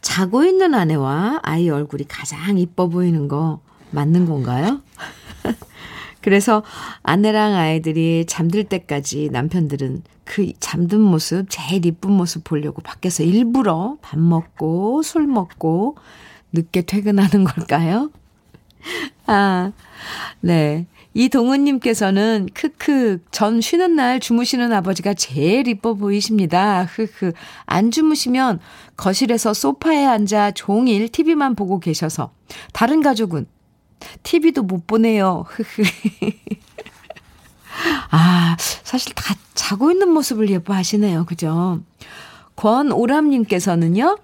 자고 0.00 0.44
있는 0.44 0.74
아내와 0.74 1.40
아이 1.42 1.68
얼굴이 1.68 2.04
가장 2.08 2.58
이뻐 2.58 2.88
보이는 2.88 3.28
거 3.28 3.60
맞는 3.90 4.26
건가요? 4.26 4.80
그래서 6.20 6.62
아내랑 7.02 7.54
아이들이 7.54 8.24
잠들 8.26 8.64
때까지 8.64 9.30
남편들은 9.32 10.02
그 10.24 10.52
잠든 10.60 11.00
모습, 11.00 11.46
제일 11.48 11.86
이쁜 11.86 12.12
모습 12.12 12.44
보려고 12.44 12.82
밖에서 12.82 13.22
일부러 13.22 13.96
밥 14.02 14.18
먹고 14.18 15.02
술 15.02 15.26
먹고 15.26 15.96
늦게 16.52 16.82
퇴근하는 16.82 17.44
걸까요? 17.44 18.10
아, 19.26 19.72
네. 20.40 20.86
이동은님께서는 21.18 22.48
크크 22.54 23.24
전 23.32 23.60
쉬는 23.60 23.96
날 23.96 24.20
주무시는 24.20 24.72
아버지가 24.72 25.14
제일 25.14 25.66
이뻐 25.66 25.94
보이십니다. 25.94 26.84
흐흐 26.84 27.32
안 27.66 27.90
주무시면 27.90 28.60
거실에서 28.96 29.52
소파에 29.52 30.06
앉아 30.06 30.52
종일 30.52 31.08
TV만 31.08 31.56
보고 31.56 31.80
계셔서 31.80 32.30
다른 32.72 33.02
가족은 33.02 33.46
TV도 34.22 34.62
못 34.62 34.86
보네요. 34.86 35.44
흐흐 35.48 35.82
아 38.10 38.56
사실 38.58 39.12
다 39.14 39.34
자고 39.54 39.90
있는 39.90 40.10
모습을 40.10 40.48
예뻐하시네요. 40.50 41.26
그죠? 41.26 41.80
권오람님께서는요. 42.54 44.18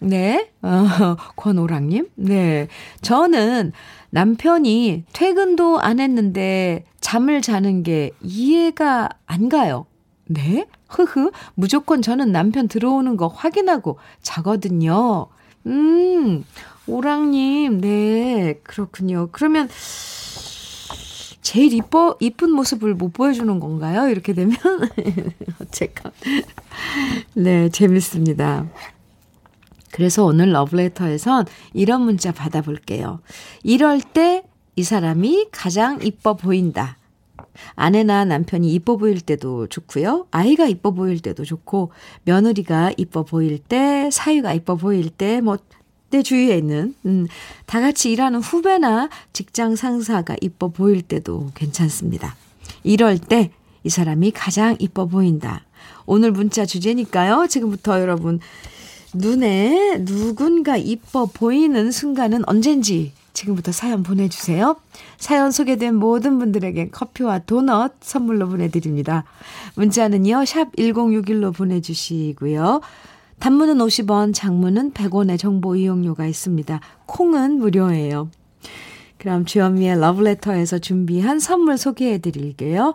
네, 0.00 0.50
어, 0.62 1.16
권오랑님. 1.36 2.08
네. 2.14 2.68
저는 3.02 3.72
남편이 4.10 5.04
퇴근도 5.12 5.80
안 5.80 6.00
했는데 6.00 6.84
잠을 7.00 7.42
자는 7.42 7.82
게 7.82 8.10
이해가 8.22 9.08
안 9.26 9.48
가요. 9.48 9.86
네? 10.26 10.66
흐흐. 10.88 11.30
무조건 11.54 12.02
저는 12.02 12.32
남편 12.32 12.68
들어오는 12.68 13.16
거 13.16 13.28
확인하고 13.28 13.98
자거든요. 14.22 15.26
음, 15.66 16.44
오랑님, 16.86 17.80
네. 17.80 18.60
그렇군요. 18.62 19.28
그러면, 19.32 19.68
제일 21.42 21.72
이뻐, 21.72 22.16
이쁜 22.20 22.50
모습을 22.50 22.94
못 22.94 23.12
보여주는 23.12 23.58
건가요? 23.60 24.08
이렇게 24.08 24.32
되면? 24.32 24.56
어쨌건. 25.60 26.12
네, 27.34 27.68
재밌습니다. 27.70 28.66
그래서 29.92 30.24
오늘 30.24 30.52
러브레터에선 30.52 31.46
이런 31.74 32.02
문자 32.02 32.32
받아볼게요. 32.32 33.20
이럴 33.62 34.00
때 34.00 34.42
이 34.78 34.84
사람이 34.84 35.48
가장 35.50 35.98
이뻐 36.04 36.34
보인다. 36.36 36.98
아내나 37.74 38.24
남편이 38.24 38.72
이뻐 38.72 38.96
보일 38.96 39.20
때도 39.20 39.66
좋고요. 39.66 40.28
아이가 40.30 40.68
이뻐 40.68 40.92
보일 40.92 41.18
때도 41.18 41.44
좋고, 41.44 41.90
며느리가 42.22 42.92
이뻐 42.96 43.24
보일 43.24 43.58
때, 43.58 44.08
사위가 44.12 44.54
이뻐 44.54 44.76
보일 44.76 45.10
때, 45.10 45.40
뭐, 45.40 45.58
내 46.10 46.22
주위에 46.22 46.56
있는, 46.56 46.94
음, 47.06 47.26
다 47.66 47.80
같이 47.80 48.12
일하는 48.12 48.38
후배나 48.38 49.08
직장 49.32 49.74
상사가 49.74 50.36
이뻐 50.40 50.68
보일 50.68 51.02
때도 51.02 51.50
괜찮습니다. 51.56 52.36
이럴 52.84 53.18
때 53.18 53.50
이 53.84 53.90
사람이 53.90 54.32
가장 54.32 54.76
이뻐 54.80 55.06
보인다. 55.06 55.64
오늘 56.04 56.32
문자 56.32 56.66
주제니까요. 56.66 57.46
지금부터 57.48 58.00
여러분 58.00 58.40
눈에 59.14 60.04
누군가 60.04 60.76
이뻐 60.76 61.26
보이는 61.26 61.90
순간은 61.90 62.42
언젠지 62.46 63.12
지금부터 63.32 63.72
사연 63.72 64.02
보내주세요. 64.02 64.76
사연 65.16 65.52
소개된 65.52 65.94
모든 65.94 66.38
분들에게 66.38 66.88
커피와 66.90 67.40
도넛 67.40 67.94
선물로 68.00 68.48
보내드립니다. 68.48 69.24
문자는요, 69.76 70.44
샵 70.44 70.72
1061로 70.74 71.54
보내주시고요. 71.54 72.80
단문은 73.38 73.78
50원, 73.78 74.34
장문은 74.34 74.92
100원의 74.92 75.38
정보 75.38 75.76
이용료가 75.76 76.26
있습니다. 76.26 76.80
콩은 77.06 77.58
무료예요. 77.58 78.28
그럼 79.18 79.44
주현미의 79.44 80.00
러브레터에서 80.00 80.78
준비한 80.78 81.38
선물 81.38 81.78
소개해 81.78 82.18
드릴게요. 82.18 82.94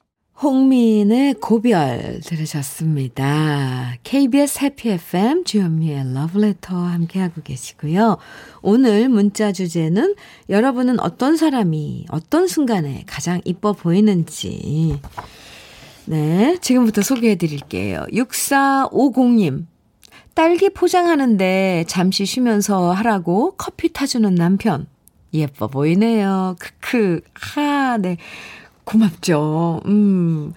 홍미인의 0.41 1.35
고별 1.35 2.19
들으셨습니다. 2.25 3.93
KBS 4.01 4.59
해피 4.63 4.89
FM 4.89 5.43
주현미의 5.43 6.15
러브레터 6.15 6.75
함께하고 6.75 7.43
계시고요. 7.43 8.17
오늘 8.63 9.07
문자 9.07 9.51
주제는 9.51 10.15
여러분은 10.49 10.99
어떤 10.99 11.37
사람이 11.37 12.07
어떤 12.09 12.47
순간에 12.47 13.03
가장 13.05 13.39
이뻐 13.45 13.73
보이는지 13.73 14.99
네, 16.05 16.57
지금부터 16.59 17.03
소개해 17.03 17.35
드릴게요. 17.35 18.03
6450님. 18.11 19.67
딸기 20.33 20.69
포장하는데 20.71 21.85
잠시 21.87 22.25
쉬면서 22.25 22.91
하라고 22.93 23.53
커피 23.57 23.93
타주는 23.93 24.33
남편. 24.33 24.87
예뻐 25.35 25.67
보이네요. 25.67 26.55
크크. 26.59 27.21
하, 27.35 27.97
네. 27.97 28.17
고맙죠. 28.91 29.81
음. 29.85 30.53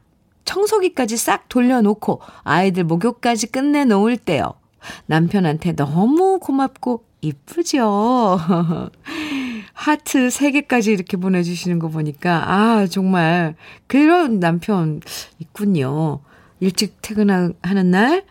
청소기까지 0.49 1.19
싹 1.19 1.51
돌려놓고 1.51 2.23
아이들 2.43 2.85
목욕까지 2.85 3.49
끝내놓을 3.49 4.17
때요. 4.17 4.55
남편한테 5.05 5.73
너무 5.73 6.39
고맙고 6.39 7.05
이쁘죠? 7.21 8.39
하트 9.75 10.29
3개까지 10.29 10.89
이렇게 10.89 11.19
보내주시는 11.19 11.79
거 11.79 11.89
보니까, 11.89 12.51
아, 12.51 12.87
정말, 12.87 13.57
그런 13.87 14.41
남편 14.41 15.03
있군요. 15.39 16.21
일찍 16.61 16.97
퇴근하는 17.03 17.91
날, 17.91 18.25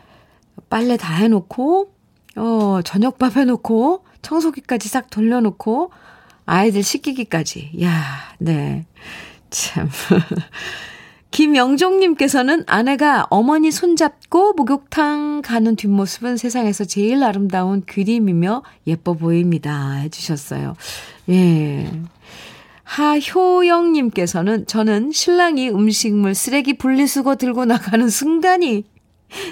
빨래 0.72 0.98
다 0.98 1.14
해놓고, 1.14 1.94
어, 2.36 2.80
저녁밥 2.84 3.38
해놓고, 3.38 4.04
청소기까지 4.24 4.90
싹 4.90 5.12
돌려놓고, 5.12 5.92
아이들 6.46 6.82
씻기기까지. 6.82 7.80
야, 7.84 7.94
네. 8.40 8.86
참. 9.52 9.90
김영종님께서는 11.32 12.64
아내가 12.68 13.28
어머니 13.30 13.72
손잡고 13.72 14.54
목욕탕 14.54 15.42
가는 15.44 15.76
뒷모습은 15.76 16.38
세상에서 16.38 16.86
제일 16.86 17.24
아름다운 17.24 17.84
그림이며 17.86 18.64
예뻐 18.88 19.14
보입니다. 19.14 19.94
해주셨어요. 19.94 20.76
예. 21.30 21.92
하효영님께서는 22.84 24.66
저는 24.66 25.12
신랑이 25.12 25.70
음식물 25.70 26.34
쓰레기 26.34 26.78
분리수거 26.78 27.36
들고 27.36 27.66
나가는 27.66 28.08
순간이 28.10 28.86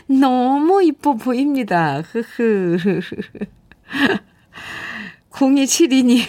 너무 0.07 0.81
이뻐 0.83 1.15
보입니다. 1.15 2.01
흐흐. 2.01 2.77
0272님. 5.31 6.21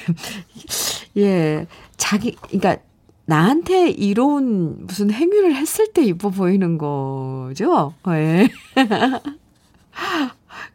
예. 1.19 1.67
자기, 1.97 2.33
그러니까 2.33 2.79
나한테 3.27 3.91
이런 3.91 4.87
무슨 4.87 5.11
행위를 5.11 5.55
했을 5.55 5.93
때 5.93 6.03
이뻐 6.03 6.31
보이는 6.31 6.79
거죠? 6.79 7.95
예. 8.09 8.49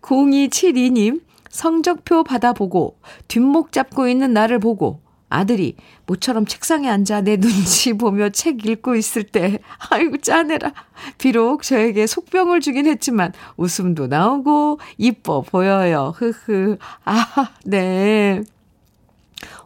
0272님, 0.02 1.22
성적표 1.50 2.24
받아보고, 2.24 2.98
뒷목 3.28 3.72
잡고 3.72 4.08
있는 4.08 4.34
나를 4.34 4.60
보고, 4.60 5.00
아들이 5.30 5.76
모처럼 6.08 6.46
책상에 6.46 6.90
앉아 6.90 7.22
내 7.22 7.38
눈치 7.38 7.94
보며 7.98 8.30
책 8.30 8.66
읽고 8.66 8.96
있을 8.96 9.24
때, 9.24 9.60
아이고, 9.90 10.18
짜내라. 10.18 10.74
비록 11.18 11.64
저에게 11.64 12.06
속병을 12.06 12.60
주긴 12.60 12.86
했지만, 12.88 13.32
웃음도 13.56 14.08
나오고, 14.08 14.80
이뻐 14.98 15.42
보여요. 15.42 16.14
흐흐. 16.16 16.78
아, 17.06 17.26
네. 17.64 18.44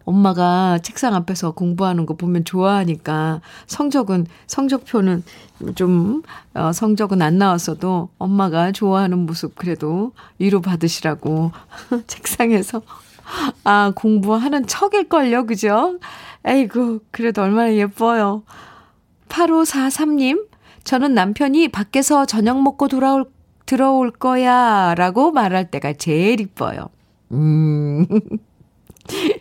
엄마가 0.06 0.80
책상 0.84 1.16
앞에서 1.16 1.52
공부하는 1.52 2.06
거 2.06 2.14
보면 2.16 2.46
좋아하니까 2.46 3.42
성적은, 3.68 4.28
성적표는 4.48 5.24
좀, 5.76 6.22
어, 6.54 6.72
성적은 6.72 7.22
안 7.22 7.38
나왔어도 7.38 8.10
엄마가 8.18 8.72
좋아하는 8.72 9.20
모습 9.20 9.56
그래도 9.56 10.14
위로 10.38 10.62
받으시라고 10.62 11.52
책상에서 12.08 12.82
아, 13.64 13.92
공부하는 13.96 14.68
척일걸요, 14.68 15.48
그죠? 15.48 16.00
에이구, 16.46 17.00
그래도 17.12 17.42
얼마나 17.42 17.74
예뻐요. 17.74 18.44
8543님, 19.30 20.48
저는 20.84 21.16
남편이 21.16 21.70
밖에서 21.70 22.26
저녁 22.26 22.62
먹고 22.62 22.88
돌아올, 22.88 23.26
들어올 23.66 24.12
거야, 24.12 24.94
라고 24.96 25.32
말할 25.32 25.72
때가 25.72 25.94
제일 25.94 26.40
이뻐요. 26.40 26.90
음. 27.32 28.06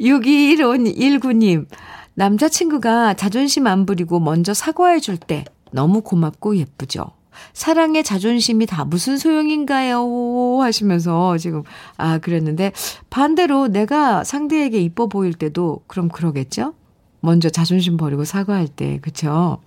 6219님, 0.00 1.66
남자친구가 2.14 3.14
자존심 3.14 3.66
안 3.66 3.86
부리고 3.86 4.20
먼저 4.20 4.54
사과해 4.54 5.00
줄 5.00 5.16
때 5.18 5.44
너무 5.70 6.00
고맙고 6.02 6.56
예쁘죠. 6.56 7.10
사랑의 7.52 8.02
자존심이 8.02 8.66
다 8.66 8.84
무슨 8.84 9.16
소용인가요? 9.16 10.58
하시면서 10.60 11.38
지금, 11.38 11.62
아, 11.96 12.18
그랬는데, 12.18 12.72
반대로 13.10 13.68
내가 13.68 14.24
상대에게 14.24 14.80
이뻐 14.80 15.06
보일 15.06 15.34
때도 15.34 15.82
그럼 15.86 16.08
그러겠죠? 16.08 16.74
먼저 17.20 17.48
자존심 17.48 17.96
버리고 17.96 18.24
사과할 18.24 18.66
때, 18.66 18.98
그쵸? 19.00 19.58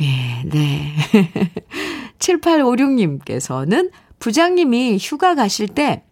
예, 0.00 0.48
네. 0.48 0.94
7856님께서는 2.18 3.90
부장님이 4.18 4.98
휴가 5.00 5.34
가실 5.34 5.68
때, 5.68 6.04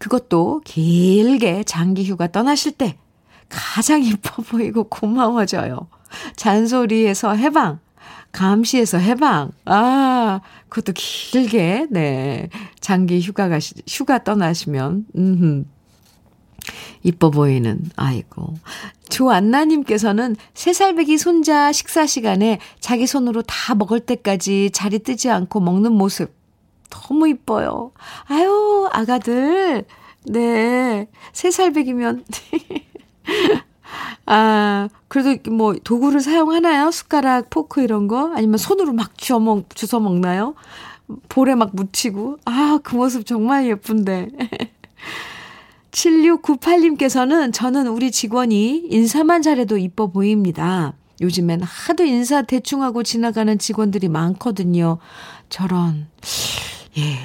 그것도 0.00 0.62
길게 0.64 1.62
장기 1.64 2.04
휴가 2.04 2.26
떠나실 2.26 2.72
때, 2.72 2.96
가장 3.50 4.02
이뻐 4.02 4.42
보이고 4.42 4.84
고마워져요. 4.84 5.88
잔소리에서 6.36 7.34
해방, 7.34 7.80
감시에서 8.32 8.96
해방. 8.96 9.50
아, 9.66 10.40
그것도 10.70 10.94
길게, 10.96 11.88
네. 11.90 12.48
장기 12.80 13.20
휴가 13.20 13.48
가시, 13.48 13.74
휴가 13.86 14.24
떠나시면, 14.24 15.04
음 15.16 15.66
이뻐 17.02 17.30
보이는, 17.30 17.82
아이고. 17.96 18.54
조안나님께서는 19.10 20.34
세살배기 20.54 21.18
손자 21.18 21.72
식사 21.72 22.06
시간에 22.06 22.58
자기 22.80 23.06
손으로 23.06 23.42
다 23.42 23.74
먹을 23.74 24.00
때까지 24.00 24.70
자리 24.72 24.98
뜨지 25.00 25.28
않고 25.28 25.60
먹는 25.60 25.92
모습. 25.92 26.39
너무 26.90 27.28
이뻐요. 27.28 27.92
아유, 28.26 28.88
아가들. 28.92 29.84
네. 30.24 31.08
세 31.32 31.50
살배기면. 31.50 32.24
아, 34.26 34.88
그래도 35.08 35.50
뭐 35.50 35.74
도구를 35.82 36.20
사용하나요? 36.20 36.90
숟가락, 36.90 37.50
포크 37.50 37.82
이런 37.82 38.06
거? 38.06 38.32
아니면 38.34 38.58
손으로 38.58 38.92
막 38.92 39.16
주워 39.16 39.40
먹, 39.40 39.74
주워 39.74 40.00
먹나요? 40.00 40.54
볼에 41.28 41.54
막 41.54 41.70
묻히고. 41.72 42.38
아, 42.44 42.78
그 42.82 42.94
모습 42.94 43.26
정말 43.26 43.66
예쁜데. 43.66 44.28
7698님께서는 45.90 47.52
저는 47.52 47.88
우리 47.88 48.10
직원이 48.10 48.84
인사만 48.90 49.42
잘해도 49.42 49.76
이뻐 49.78 50.06
보입니다. 50.06 50.94
요즘엔 51.20 51.62
하도 51.62 52.04
인사 52.04 52.42
대충하고 52.42 53.02
지나가는 53.02 53.58
직원들이 53.58 54.08
많거든요. 54.08 54.98
저런, 55.48 56.06
예, 57.00 57.18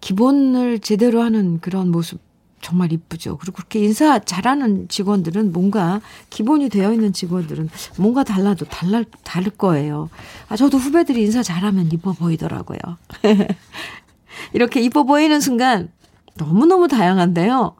기본을 0.00 0.80
제대로 0.80 1.22
하는 1.22 1.60
그런 1.60 1.90
모습 1.90 2.20
정말 2.60 2.92
이쁘죠. 2.92 3.38
그리고 3.38 3.56
그렇게 3.56 3.80
인사 3.80 4.20
잘하는 4.20 4.86
직원들은 4.88 5.52
뭔가 5.52 6.00
기본이 6.30 6.68
되어 6.68 6.92
있는 6.92 7.12
직원들은 7.12 7.68
뭔가 7.96 8.22
달라도 8.22 8.64
달라, 8.66 9.02
다를 9.24 9.50
거예요. 9.50 10.10
아, 10.48 10.56
저도 10.56 10.78
후배들이 10.78 11.22
인사 11.22 11.42
잘하면 11.42 11.90
이뻐 11.92 12.12
보이더라고요. 12.12 12.78
이렇게 14.52 14.80
이뻐 14.80 15.02
보이는 15.04 15.40
순간 15.40 15.90
너무너무 16.36 16.86
다양한데요. 16.88 17.74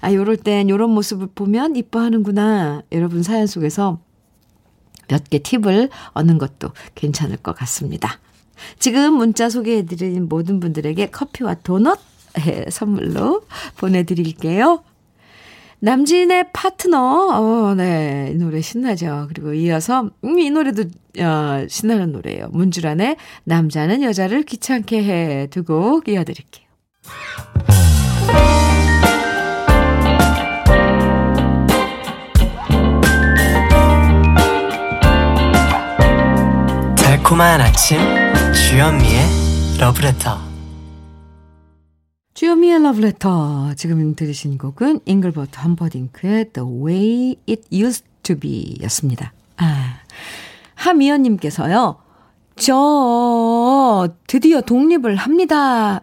아, 0.00 0.12
요럴 0.12 0.36
땐 0.38 0.68
요런 0.70 0.90
모습을 0.90 1.28
보면 1.34 1.76
이뻐하는구나. 1.76 2.82
여러분 2.92 3.22
사연 3.22 3.46
속에서 3.46 3.98
몇 5.08 5.24
개 5.30 5.38
팁을 5.38 5.88
얻는 6.12 6.38
것도 6.38 6.70
괜찮을 6.94 7.38
것 7.38 7.56
같습니다. 7.56 8.20
지금 8.78 9.14
문자 9.14 9.48
소개해드린 9.48 10.28
모든 10.28 10.60
분들에게 10.60 11.10
커피와 11.10 11.54
도넛 11.62 11.98
선물로 12.70 13.42
보내드릴게요. 13.76 14.82
남진의 15.80 16.46
파트너, 16.52 16.98
어, 16.98 17.74
네. 17.74 18.32
이 18.32 18.34
노래 18.34 18.60
신나죠. 18.60 19.26
그리고 19.28 19.54
이어서, 19.54 20.10
음, 20.24 20.38
이 20.38 20.50
노래도, 20.50 20.82
어, 21.20 21.66
신나는 21.68 22.10
노래예요. 22.10 22.48
문주란의 22.50 23.16
남자는 23.44 24.02
여자를 24.02 24.42
귀찮게 24.42 25.04
해 25.04 25.46
두고 25.50 26.02
이어드릴게요. 26.06 26.66
달콤한 36.96 37.60
아침, 37.60 37.98
주현미의 38.68 39.20
러브레터. 39.80 40.38
주요미의 42.34 42.82
러브레터. 42.82 43.72
지금 43.76 44.14
들으신 44.14 44.58
곡은 44.58 45.00
잉글버트 45.06 45.52
함버딩크의 45.58 46.52
The 46.52 46.68
Way 46.68 47.36
It 47.48 47.62
Used 47.72 48.04
to 48.24 48.36
Be 48.36 48.76
였습니다. 48.82 49.32
아, 49.56 49.94
하미연님께서요. 50.74 51.96
저 52.56 54.08
드디어 54.26 54.60
독립을 54.60 55.16
합니다. 55.16 56.02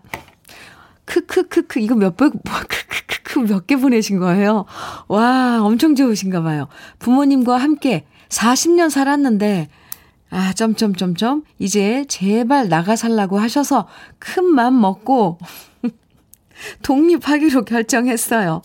크크크크 1.05 1.79
이거 1.79 1.93
몇 1.93 2.17
번, 2.17 2.31
크크크크 2.31 3.39
몇 3.41 3.67
개 3.67 3.75
보내신 3.75 4.17
거예요? 4.17 4.65
와, 5.07 5.59
엄청 5.61 5.93
좋으신가 5.93 6.41
봐요. 6.41 6.67
부모님과 6.97 7.57
함께 7.57 8.05
40년 8.29 8.89
살았는데 8.89 9.69
아, 10.35 10.51
점점점점 10.51 11.43
이제 11.59 12.03
제발 12.09 12.67
나가 12.67 12.97
살라고 12.97 13.39
하셔서 13.39 13.87
큰 14.19 14.43
맘 14.53 14.79
먹고 14.81 15.37
독립하기로 16.83 17.63
결정했어요. 17.63 18.61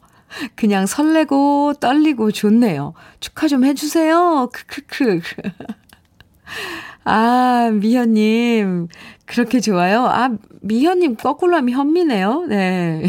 그냥 0.57 0.87
설레고 0.87 1.75
떨리고 1.81 2.33
좋네요. 2.33 2.95
축하 3.21 3.47
좀 3.47 3.65
해주세요. 3.65 4.51
크크크. 4.53 5.21
아, 7.05 7.71
미현님. 7.73 8.89
그렇게 9.27 9.61
좋아요? 9.61 10.07
아, 10.07 10.31
미현님 10.63 11.17
거꾸로 11.17 11.57
하면 11.57 11.75
현미네요. 11.75 12.47
네. 12.49 13.03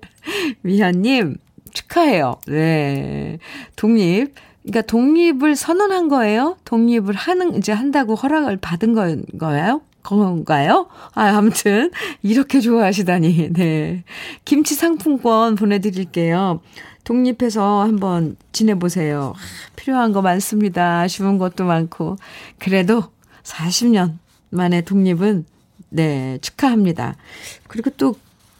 미현님, 0.60 1.36
축하해요. 1.72 2.40
네. 2.46 3.38
독립. 3.74 4.34
그러니까 4.66 4.82
독립을 4.82 5.54
선언한 5.54 6.08
거예요? 6.08 6.56
독립을 6.64 7.14
하는, 7.14 7.54
이제 7.54 7.72
한다고 7.72 8.16
허락을 8.16 8.56
받은 8.56 8.94
건 8.94 9.24
거예요? 9.38 9.80
건가요? 10.02 10.88
아, 11.14 11.36
아무튼, 11.36 11.92
이렇게 12.22 12.60
좋아하시다니, 12.60 13.52
네. 13.52 14.04
김치 14.44 14.74
상품권 14.74 15.54
보내 15.54 15.78
드릴게요. 15.78 16.60
독립해서 17.04 17.82
한번 17.82 18.36
지내 18.50 18.74
보세요. 18.74 19.34
필요한 19.76 20.12
거 20.12 20.20
많습니다. 20.20 21.00
아쉬운 21.00 21.38
것도 21.38 21.64
많고. 21.64 22.16
그래도 22.58 23.04
40년 23.44 24.18
만에 24.50 24.80
독립은, 24.80 25.46
네, 25.90 26.38
축하합니다. 26.40 27.14
그리고 27.68 27.90
또, 27.90 28.16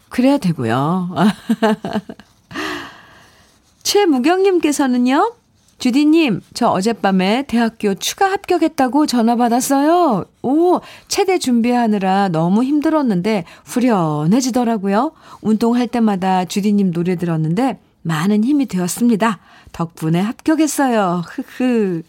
그래야 0.07 0.37
되고요. 0.37 1.13
최무경님께서는요, 3.83 5.33
주디님, 5.79 6.41
저 6.53 6.69
어젯밤에 6.69 7.43
대학교 7.47 7.93
추가 7.93 8.31
합격했다고 8.31 9.05
전화 9.05 9.35
받았어요. 9.35 10.25
오, 10.41 10.79
체대 11.07 11.37
준비하느라 11.37 12.29
너무 12.29 12.63
힘들었는데 12.63 13.45
후련해지더라고요. 13.65 15.11
운동할 15.41 15.87
때마다 15.87 16.45
주디님 16.45 16.91
노래 16.91 17.15
들었는데 17.15 17.79
많은 18.01 18.43
힘이 18.43 18.65
되었습니다. 18.65 19.39
덕분에 19.71 20.19
합격했어요. 20.19 21.23
흐흐. 21.27 22.01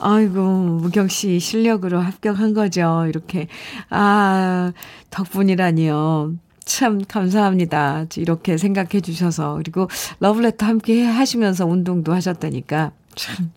아이고, 0.00 0.42
무경 0.82 1.06
씨 1.06 1.38
실력으로 1.38 2.00
합격한 2.00 2.52
거죠. 2.52 3.04
이렇게. 3.08 3.46
아, 3.90 4.72
덕분이라니요. 5.10 6.34
참 6.64 7.02
감사합니다. 7.06 8.06
이렇게 8.16 8.56
생각해 8.56 9.00
주셔서. 9.02 9.54
그리고 9.56 9.88
러브레터 10.20 10.66
함께 10.66 11.04
하시면서 11.04 11.66
운동도 11.66 12.12
하셨다니까. 12.12 12.90
참, 13.16 13.52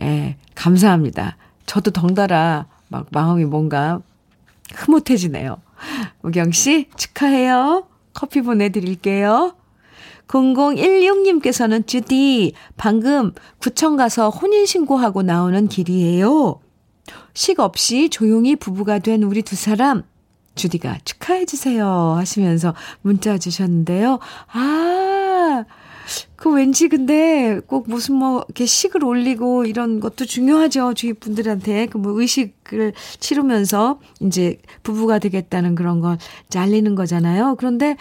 예, 0.00 0.36
감사합니다. 0.54 1.36
저도 1.66 1.90
덩달아 1.90 2.66
막 2.88 3.06
마음이 3.10 3.44
뭔가 3.44 4.00
흐뭇해지네요. 4.74 5.58
우경 6.22 6.52
씨, 6.52 6.88
축하해요. 6.96 7.86
커피 8.12 8.42
보내드릴게요. 8.42 9.54
0016님께서는 10.28 11.86
주디, 11.86 12.54
방금 12.76 13.32
구청 13.58 13.96
가서 13.96 14.30
혼인신고하고 14.30 15.22
나오는 15.22 15.68
길이에요. 15.68 16.60
식 17.34 17.60
없이 17.60 18.08
조용히 18.08 18.56
부부가 18.56 18.98
된 18.98 19.22
우리 19.22 19.42
두 19.42 19.56
사람, 19.56 20.02
주디가 20.54 20.98
축하해주세요 21.04 22.14
하시면서 22.16 22.74
문자 23.02 23.38
주셨는데요. 23.38 24.18
아, 24.52 25.31
그 26.36 26.50
왠지 26.52 26.88
근데 26.88 27.60
꼭 27.66 27.88
무슨 27.88 28.16
뭐 28.16 28.44
이렇게 28.48 28.66
식을 28.66 29.04
올리고 29.04 29.64
이런 29.64 30.00
것도 30.00 30.24
중요하죠. 30.26 30.94
주위 30.94 31.12
분들한테 31.12 31.86
그 31.86 31.98
뭐 31.98 32.20
의식을 32.20 32.94
치르면서 33.20 34.00
이제 34.20 34.58
부부가 34.82 35.18
되겠다는 35.20 35.74
그런 35.76 36.00
걸 36.00 36.18
잘리는 36.48 36.94
거잖아요. 36.96 37.54
그런데 37.58 37.96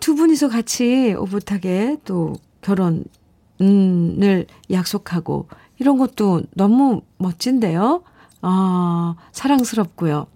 두 0.00 0.14
분이서 0.14 0.48
같이 0.48 1.14
오붓하게 1.18 1.96
또 2.04 2.34
결혼을 2.60 4.46
약속하고 4.70 5.48
이런 5.78 5.96
것도 5.98 6.42
너무 6.54 7.02
멋진데요. 7.18 8.02
아, 8.42 9.14
사랑스럽고요. 9.32 10.26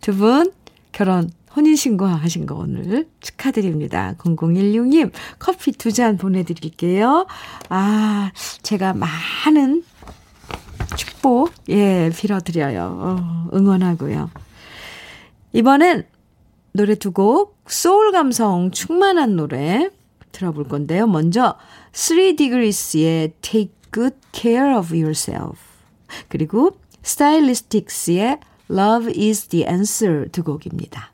두 0.00 0.12
분 0.12 0.52
결혼 0.92 1.30
혼인신고 1.54 2.06
하신 2.06 2.46
거 2.46 2.54
오늘 2.54 3.08
축하드립니다. 3.20 4.14
0016님 4.18 5.10
커피 5.38 5.72
두 5.72 5.92
잔 5.92 6.16
보내드릴게요. 6.16 7.26
아, 7.68 8.32
제가 8.62 8.94
많은 8.94 9.82
축복, 10.96 11.52
예, 11.68 12.10
빌어드려요. 12.16 12.98
어, 12.98 13.48
응원하고요. 13.54 14.30
이번엔 15.52 16.06
노래 16.72 16.94
두 16.94 17.12
곡, 17.12 17.58
소울 17.66 18.12
감성 18.12 18.70
충만한 18.70 19.36
노래 19.36 19.90
들어볼 20.32 20.68
건데요. 20.68 21.06
먼저, 21.06 21.56
3Degrees의 21.92 23.32
Take 23.42 23.74
Good 23.92 24.16
Care 24.32 24.74
of 24.74 24.94
Yourself. 24.94 25.58
그리고, 26.28 26.78
스타일리스틱스의 27.02 28.38
Love 28.70 29.12
is 29.28 29.48
the 29.48 29.66
Answer 29.66 30.30
두 30.30 30.42
곡입니다. 30.42 31.11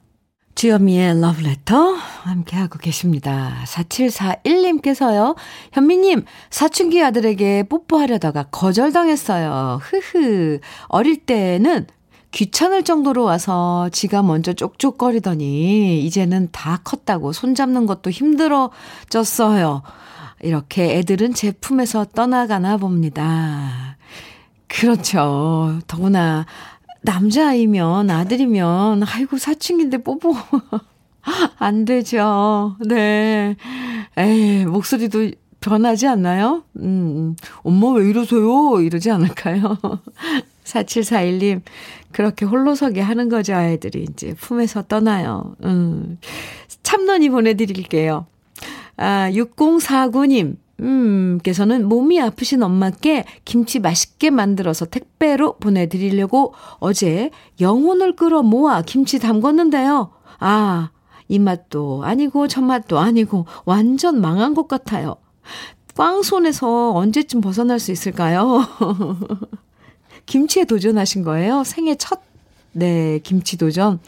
주현미의 0.59 1.21
러브레터 1.21 1.93
함께하고 2.25 2.81
계십니다. 2.81 3.63
4741님께서요. 3.65 5.37
현미님, 5.71 6.25
사춘기 6.51 7.01
아들에게 7.01 7.63
뽀뽀하려다가 7.69 8.47
거절당했어요. 8.51 9.79
흐흐. 9.81 10.59
어릴 10.89 11.19
때는 11.19 11.87
귀찮을 12.33 12.83
정도로 12.83 13.23
와서 13.23 13.89
지가 13.93 14.23
먼저 14.23 14.53
쪽쪽거리더니 14.53 16.05
이제는 16.05 16.49
다 16.51 16.81
컸다고 16.83 17.33
손잡는 17.33 17.87
것도 17.87 18.11
힘들어졌어요. 18.11 19.83
이렇게 20.43 20.97
애들은 20.97 21.35
제 21.35 21.53
품에서 21.53 22.05
떠나가나 22.05 22.79
봅니다. 22.79 23.97
그렇죠. 24.67 25.79
더구나 25.87 26.47
남자아이면, 27.03 28.11
아들이면, 28.11 29.03
아이고, 29.05 29.39
사춘기인데 29.39 29.99
뽀뽀. 29.99 30.35
안 31.59 31.85
되죠. 31.85 32.77
네. 32.87 33.57
에이, 34.17 34.65
목소리도 34.65 35.31
변하지 35.61 36.07
않나요? 36.07 36.65
음, 36.77 36.83
음, 36.83 37.37
엄마 37.63 37.91
왜 37.91 38.09
이러세요? 38.09 38.81
이러지 38.81 39.11
않을까요? 39.11 39.77
4741님, 40.65 41.63
그렇게 42.13 42.45
홀로서기 42.45 43.01
하는 43.01 43.29
거죠, 43.29 43.55
아이들이. 43.55 44.07
이제 44.11 44.35
품에서 44.35 44.83
떠나요. 44.83 45.57
음. 45.65 46.19
참론이 46.83 47.31
보내드릴게요. 47.31 48.27
아, 48.97 49.31
6049님, 49.31 50.57
음, 50.81 51.39
께서는 51.43 51.89
몸이 51.89 52.21
아프신 52.21 52.63
엄마께 52.63 53.25
김치 53.45 53.81
맛있게 53.81 54.31
만들어서 54.31 54.85
택배로 54.87 55.57
보내드리려고 55.57 56.55
어제 56.79 57.31
영혼을 57.61 58.15
끌어 58.15 58.43
모아 58.43 58.83
김치 58.83 59.19
담궜는데요. 59.19 60.11
아, 60.39 60.91
이 61.27 61.39
맛도 61.39 62.05
아니고 62.05 62.49
저 62.49 62.61
맛도 62.61 62.99
아니고 62.99 63.47
완전 63.65 64.21
망한 64.21 64.55
것 64.55 64.69
같아요. 64.69 65.17
빵손에서 65.97 66.95
언제쯤 66.95 67.41
벗어날 67.41 67.81
수 67.81 67.91
있을까요? 67.91 68.65
김치에 70.27 70.65
도전하신 70.65 71.25
거예요? 71.25 71.65
생애 71.65 71.97
첫, 71.97 72.21
네, 72.73 73.19
김치 73.25 73.57
도전. 73.57 73.99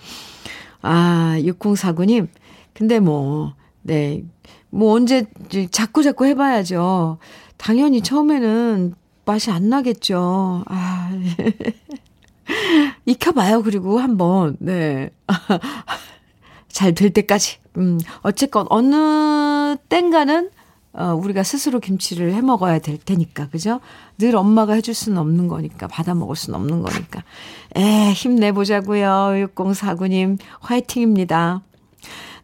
아, 0.83 1.35
6049님. 1.39 2.29
근데 2.75 3.01
뭐, 3.01 3.55
네, 3.83 4.23
뭐 4.71 4.95
언제 4.95 5.27
자꾸 5.71 6.03
자꾸 6.03 6.27
해봐야죠. 6.27 7.19
당연히 7.57 8.01
처음에는 8.01 8.95
맛이 9.25 9.51
안 9.51 9.69
나겠죠. 9.69 10.65
아. 10.67 11.11
익혀봐요, 13.07 13.63
그리고 13.63 13.99
한 13.99 14.17
번. 14.17 14.57
네. 14.61 15.11
잘 16.69 16.95
될 16.95 17.11
때까지. 17.11 17.59
음, 17.77 17.99
어쨌건, 18.23 18.67
어느 18.71 19.77
땐가는, 19.89 20.51
어, 20.93 21.15
우리가 21.15 21.43
스스로 21.43 21.79
김치를 21.81 22.33
해 22.35 22.41
먹어야 22.41 22.79
될 22.79 22.99
테니까, 22.99 23.49
그죠? 23.49 23.81
늘 24.19 24.35
엄마가 24.37 24.75
해줄 24.75 24.95
수는 24.95 25.19
없는 25.19 25.49
거니까, 25.49 25.87
받아 25.87 26.15
먹을 26.15 26.35
수는 26.37 26.59
없는 26.59 26.83
거니까. 26.83 27.23
에, 27.77 28.13
힘내보자고요 28.13 29.47
6049님, 29.55 30.39
화이팅입니다. 30.61 31.63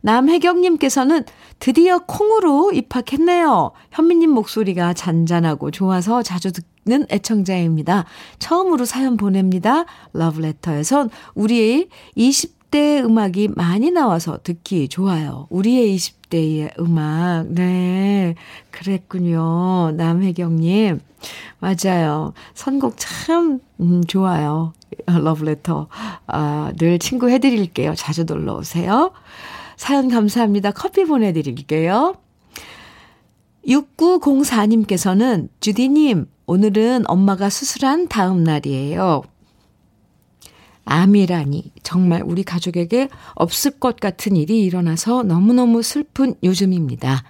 남혜경님께서는 0.07 1.25
드디어 1.59 1.99
콩으로 1.99 2.71
입학했네요. 2.71 3.73
현미님 3.91 4.31
목소리가 4.31 4.95
잔잔하고 4.95 5.73
좋아서 5.73 6.23
자주 6.23 6.53
듣는 6.53 7.07
애청자입니다. 7.11 8.05
처음으로 8.39 8.85
사연 8.85 9.17
보냅니다. 9.17 9.85
러브레터에선 10.13 11.11
우리의 11.35 11.89
20대 12.17 13.05
음악이 13.05 13.49
많이 13.57 13.91
나와서 13.91 14.39
듣기 14.45 14.89
좋아요. 14.89 15.49
우리의 15.51 15.97
20대의 15.97 16.79
음악. 16.79 17.47
네. 17.49 18.37
그랬군요. 18.71 19.91
남혜경님. 19.97 21.01
맞아요. 21.59 22.33
선곡 22.55 22.95
참, 22.97 23.59
음, 23.81 24.05
좋아요. 24.05 24.73
러브레터. 25.07 25.89
아, 26.29 26.73
늘 26.79 27.01
친구 27.01 27.29
해드릴게요. 27.29 27.95
자주 27.97 28.25
놀러 28.25 28.55
오세요. 28.55 29.13
사연 29.77 30.09
감사합니다. 30.09 30.73
커피 30.73 31.05
보내드릴게요. 31.05 32.15
6904님께서는 33.67 35.49
주디님, 35.61 36.27
오늘은 36.47 37.05
엄마가 37.09 37.51
수술한 37.51 38.09
다음 38.09 38.45
날이에요. 38.45 39.23
암이라니 40.85 41.73
정말 41.83 42.23
우리 42.25 42.45
가족에게 42.45 43.09
없을 43.35 43.73
것 43.73 43.99
같은 43.99 44.37
일이 44.37 44.63
일어나서 44.63 45.25
너무너무 45.25 45.83
슬픈 45.83 46.35
요즘입니다. 46.45 47.25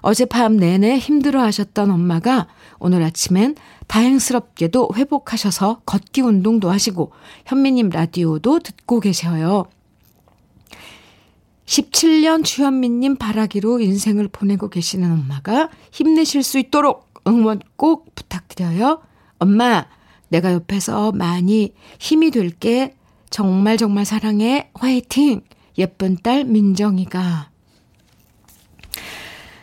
어젯밤 0.00 0.56
내내 0.56 0.98
힘들어 0.98 1.42
하셨던 1.42 1.90
엄마가 1.90 2.48
오늘 2.78 3.02
아침엔 3.02 3.54
다행스럽게도 3.86 4.90
회복하셔서 4.96 5.82
걷기 5.84 6.22
운동도 6.22 6.70
하시고 6.70 7.12
현미님 7.46 7.90
라디오도 7.90 8.60
듣고 8.60 8.98
계셔요. 8.98 9.66
17년 11.72 12.44
주현미님 12.44 13.16
바라기로 13.16 13.80
인생을 13.80 14.28
보내고 14.28 14.68
계시는 14.68 15.10
엄마가 15.10 15.70
힘내실 15.90 16.42
수 16.42 16.58
있도록 16.58 17.14
응원 17.26 17.60
꼭 17.76 18.14
부탁드려요. 18.14 19.00
엄마, 19.38 19.86
내가 20.28 20.52
옆에서 20.52 21.12
많이 21.12 21.72
힘이 21.98 22.30
될게. 22.30 22.94
정말 23.30 23.78
정말 23.78 24.04
사랑해. 24.04 24.70
화이팅! 24.74 25.40
예쁜 25.78 26.18
딸 26.22 26.44
민정이가. 26.44 27.50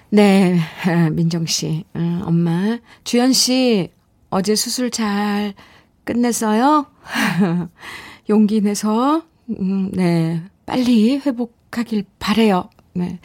네, 0.10 0.60
민정씨, 1.14 1.84
음, 1.96 2.24
엄마. 2.26 2.80
주연씨, 3.04 3.92
어제 4.32 4.56
수술 4.56 4.90
잘 4.90 5.54
끝냈어요? 6.06 6.88
용기 8.30 8.62
내서, 8.62 9.22
음, 9.60 9.92
네, 9.92 10.42
빨리 10.66 11.20
회복 11.20 11.59
행복하길 11.70 12.06
바래요. 12.20 12.70
네. 12.94 13.20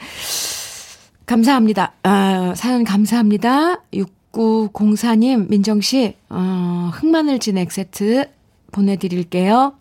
감사합니다. 1.26 1.94
아, 2.02 2.54
사연 2.56 2.84
감사합니다. 2.84 3.82
6904님, 3.92 5.48
민정씨, 5.48 6.16
어, 6.28 6.90
흑마늘 6.94 7.38
진액 7.38 7.72
세트 7.72 8.30
보내드릴게요. 8.72 9.74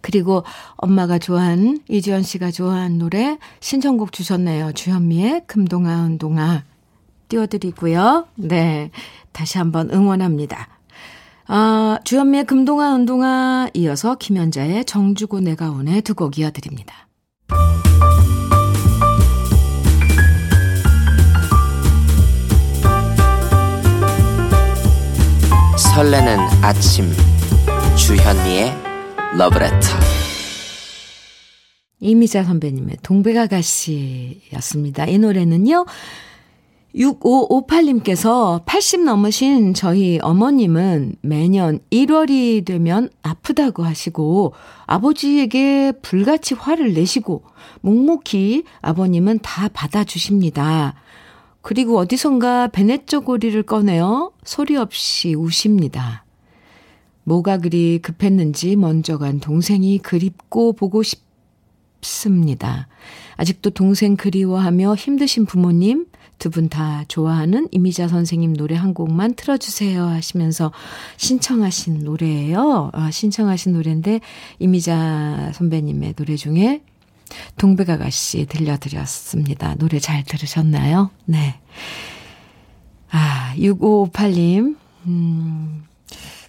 그리고 0.00 0.44
엄마가 0.76 1.18
좋아하는, 1.18 1.80
이지연 1.88 2.22
씨가 2.22 2.50
좋아하는 2.50 2.98
노래 2.98 3.38
신청곡 3.60 4.12
주셨네요. 4.12 4.72
주현미의 4.72 5.42
금동아 5.46 6.04
은동아 6.06 6.64
띄워드리고요. 7.28 8.28
네. 8.36 8.90
다시 9.32 9.58
한번 9.58 9.90
응원합니다. 9.92 10.68
아, 11.48 11.98
주현미의 12.04 12.44
금동아 12.44 12.94
은동아 12.94 13.68
이어서 13.74 14.16
김연자의 14.16 14.84
정주고 14.84 15.40
내가 15.40 15.70
오네 15.70 16.00
두 16.02 16.14
곡 16.14 16.38
이어드립니다. 16.38 17.05
설레는 25.96 26.38
아침 26.62 27.10
주현미의 27.96 28.70
러브레터 29.38 29.78
이미자 32.00 32.44
선배님의 32.44 32.98
동백아가씨였습니다. 33.02 35.06
이 35.06 35.18
노래는요. 35.18 35.86
6558님께서 36.96 38.62
80 38.64 39.04
넘으신 39.04 39.74
저희 39.74 40.18
어머님은 40.22 41.16
매년 41.20 41.78
1월이 41.90 42.64
되면 42.64 43.10
아프다고 43.22 43.82
하시고 43.84 44.54
아버지에게 44.86 45.92
불같이 46.00 46.54
화를 46.54 46.94
내시고 46.94 47.44
묵묵히 47.82 48.64
아버님은 48.80 49.40
다 49.42 49.68
받아주십니다. 49.68 50.94
그리고 51.60 51.98
어디선가 51.98 52.68
베네쪼고리를 52.68 53.62
꺼내어 53.64 54.30
소리 54.44 54.76
없이 54.76 55.34
우십니다. 55.34 56.24
뭐가 57.24 57.58
그리 57.58 57.98
급했는지 57.98 58.76
먼저 58.76 59.18
간 59.18 59.40
동생이 59.40 59.98
그립고 59.98 60.72
보고 60.72 61.02
싶습니다. 62.00 62.88
아직도 63.36 63.70
동생 63.70 64.16
그리워하며 64.16 64.94
힘드신 64.94 65.44
부모님 65.44 66.06
두 66.38 66.50
분 66.50 66.68
다 66.68 67.04
좋아하는 67.08 67.68
이미자 67.72 68.08
선생님 68.08 68.54
노래 68.54 68.74
한 68.74 68.92
곡만 68.94 69.34
틀어주세요 69.34 70.04
하시면서 70.04 70.72
신청하신 71.16 72.04
노래예요. 72.04 72.90
아, 72.92 73.10
신청하신 73.10 73.72
노래인데 73.72 74.20
이미자 74.58 75.52
선배님의 75.54 76.14
노래 76.14 76.36
중에 76.36 76.82
동백아가씨 77.56 78.46
들려드렸습니다. 78.46 79.74
노래 79.76 79.98
잘 79.98 80.22
들으셨나요? 80.24 81.10
네. 81.24 81.58
아, 83.10 83.54
6558님, 83.56 84.76
음, 85.06 85.84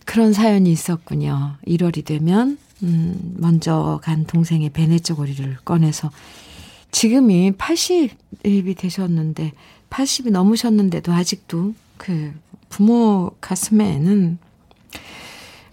그런 0.06 0.34
사연이 0.34 0.72
있었군요. 0.72 1.56
1월이 1.68 2.04
되면, 2.06 2.58
음, 2.84 3.36
먼저 3.38 4.00
간 4.04 4.26
동생의 4.26 4.72
베네쪼 4.72 5.16
고리를 5.16 5.58
꺼내서, 5.66 6.12
지금이 6.92 7.52
80이 7.54 8.78
되셨는데, 8.78 9.54
80이 9.90 10.32
넘으셨는데도 10.32 11.12
아직도 11.14 11.74
그 11.98 12.34
부모 12.70 13.32
가슴에는 13.42 14.38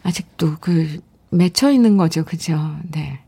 아직도 0.02 0.56
그 0.60 1.00
맺혀 1.30 1.70
있는 1.70 1.96
거죠. 1.96 2.24
그죠? 2.24 2.76
네. 2.90 3.20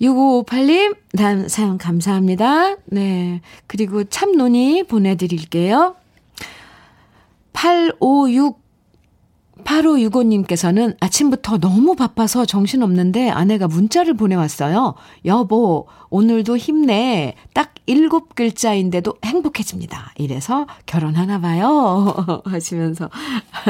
6558님, 0.00 0.96
다음 1.16 1.48
사연 1.48 1.78
감사합니다. 1.78 2.76
네. 2.86 3.40
그리고 3.66 4.04
참논이 4.04 4.84
보내드릴게요. 4.84 5.96
856 7.52 8.60
8565님께서는 9.64 10.96
아침부터 11.00 11.58
너무 11.58 11.94
바빠서 11.94 12.44
정신없는데 12.44 13.30
아내가 13.30 13.68
문자를 13.68 14.14
보내왔어요. 14.14 14.94
여보, 15.24 15.86
오늘도 16.10 16.56
힘내. 16.56 17.34
딱 17.54 17.74
일곱 17.86 18.34
글자인데도 18.34 19.14
행복해집니다. 19.24 20.12
이래서 20.16 20.66
결혼하나 20.86 21.40
봐요. 21.40 22.42
하시면서 22.44 23.10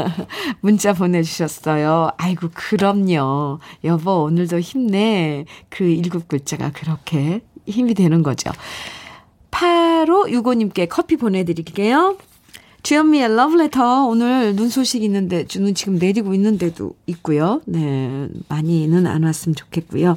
문자 0.60 0.92
보내주셨어요. 0.92 2.10
아이고, 2.16 2.48
그럼요. 2.52 3.58
여보, 3.84 4.24
오늘도 4.24 4.60
힘내. 4.60 5.44
그 5.68 5.84
일곱 5.84 6.28
글자가 6.28 6.70
그렇게 6.72 7.42
힘이 7.66 7.94
되는 7.94 8.22
거죠. 8.22 8.50
8565님께 9.50 10.88
커피 10.88 11.16
보내드릴게요. 11.16 12.16
주현미의 12.82 13.36
러브레터 13.36 14.06
오늘 14.06 14.56
눈 14.56 14.68
소식 14.68 15.02
있는데 15.02 15.44
눈 15.46 15.74
지금 15.74 15.96
내리고 15.96 16.34
있는데도 16.34 16.94
있고요. 17.06 17.60
네, 17.66 18.28
많이는 18.48 19.06
안 19.06 19.22
왔으면 19.22 19.54
좋겠고요. 19.54 20.16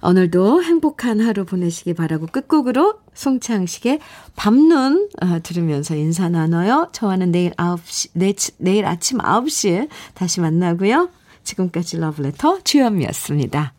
오늘도 0.00 0.62
행복한 0.62 1.20
하루 1.20 1.44
보내시기 1.44 1.94
바라고 1.94 2.26
끝곡으로 2.26 3.00
송창식의 3.14 3.98
밤눈 4.36 5.08
어, 5.20 5.38
들으면서 5.42 5.96
인사 5.96 6.28
나눠요. 6.28 6.88
저와는 6.92 7.32
내일 7.32 7.50
9시 7.52 8.10
내, 8.12 8.32
내일 8.58 8.86
아침 8.86 9.18
9시에 9.18 9.88
다시 10.14 10.40
만나고요. 10.40 11.10
지금까지 11.42 11.98
러브레터 11.98 12.60
주현미였습니다. 12.62 13.77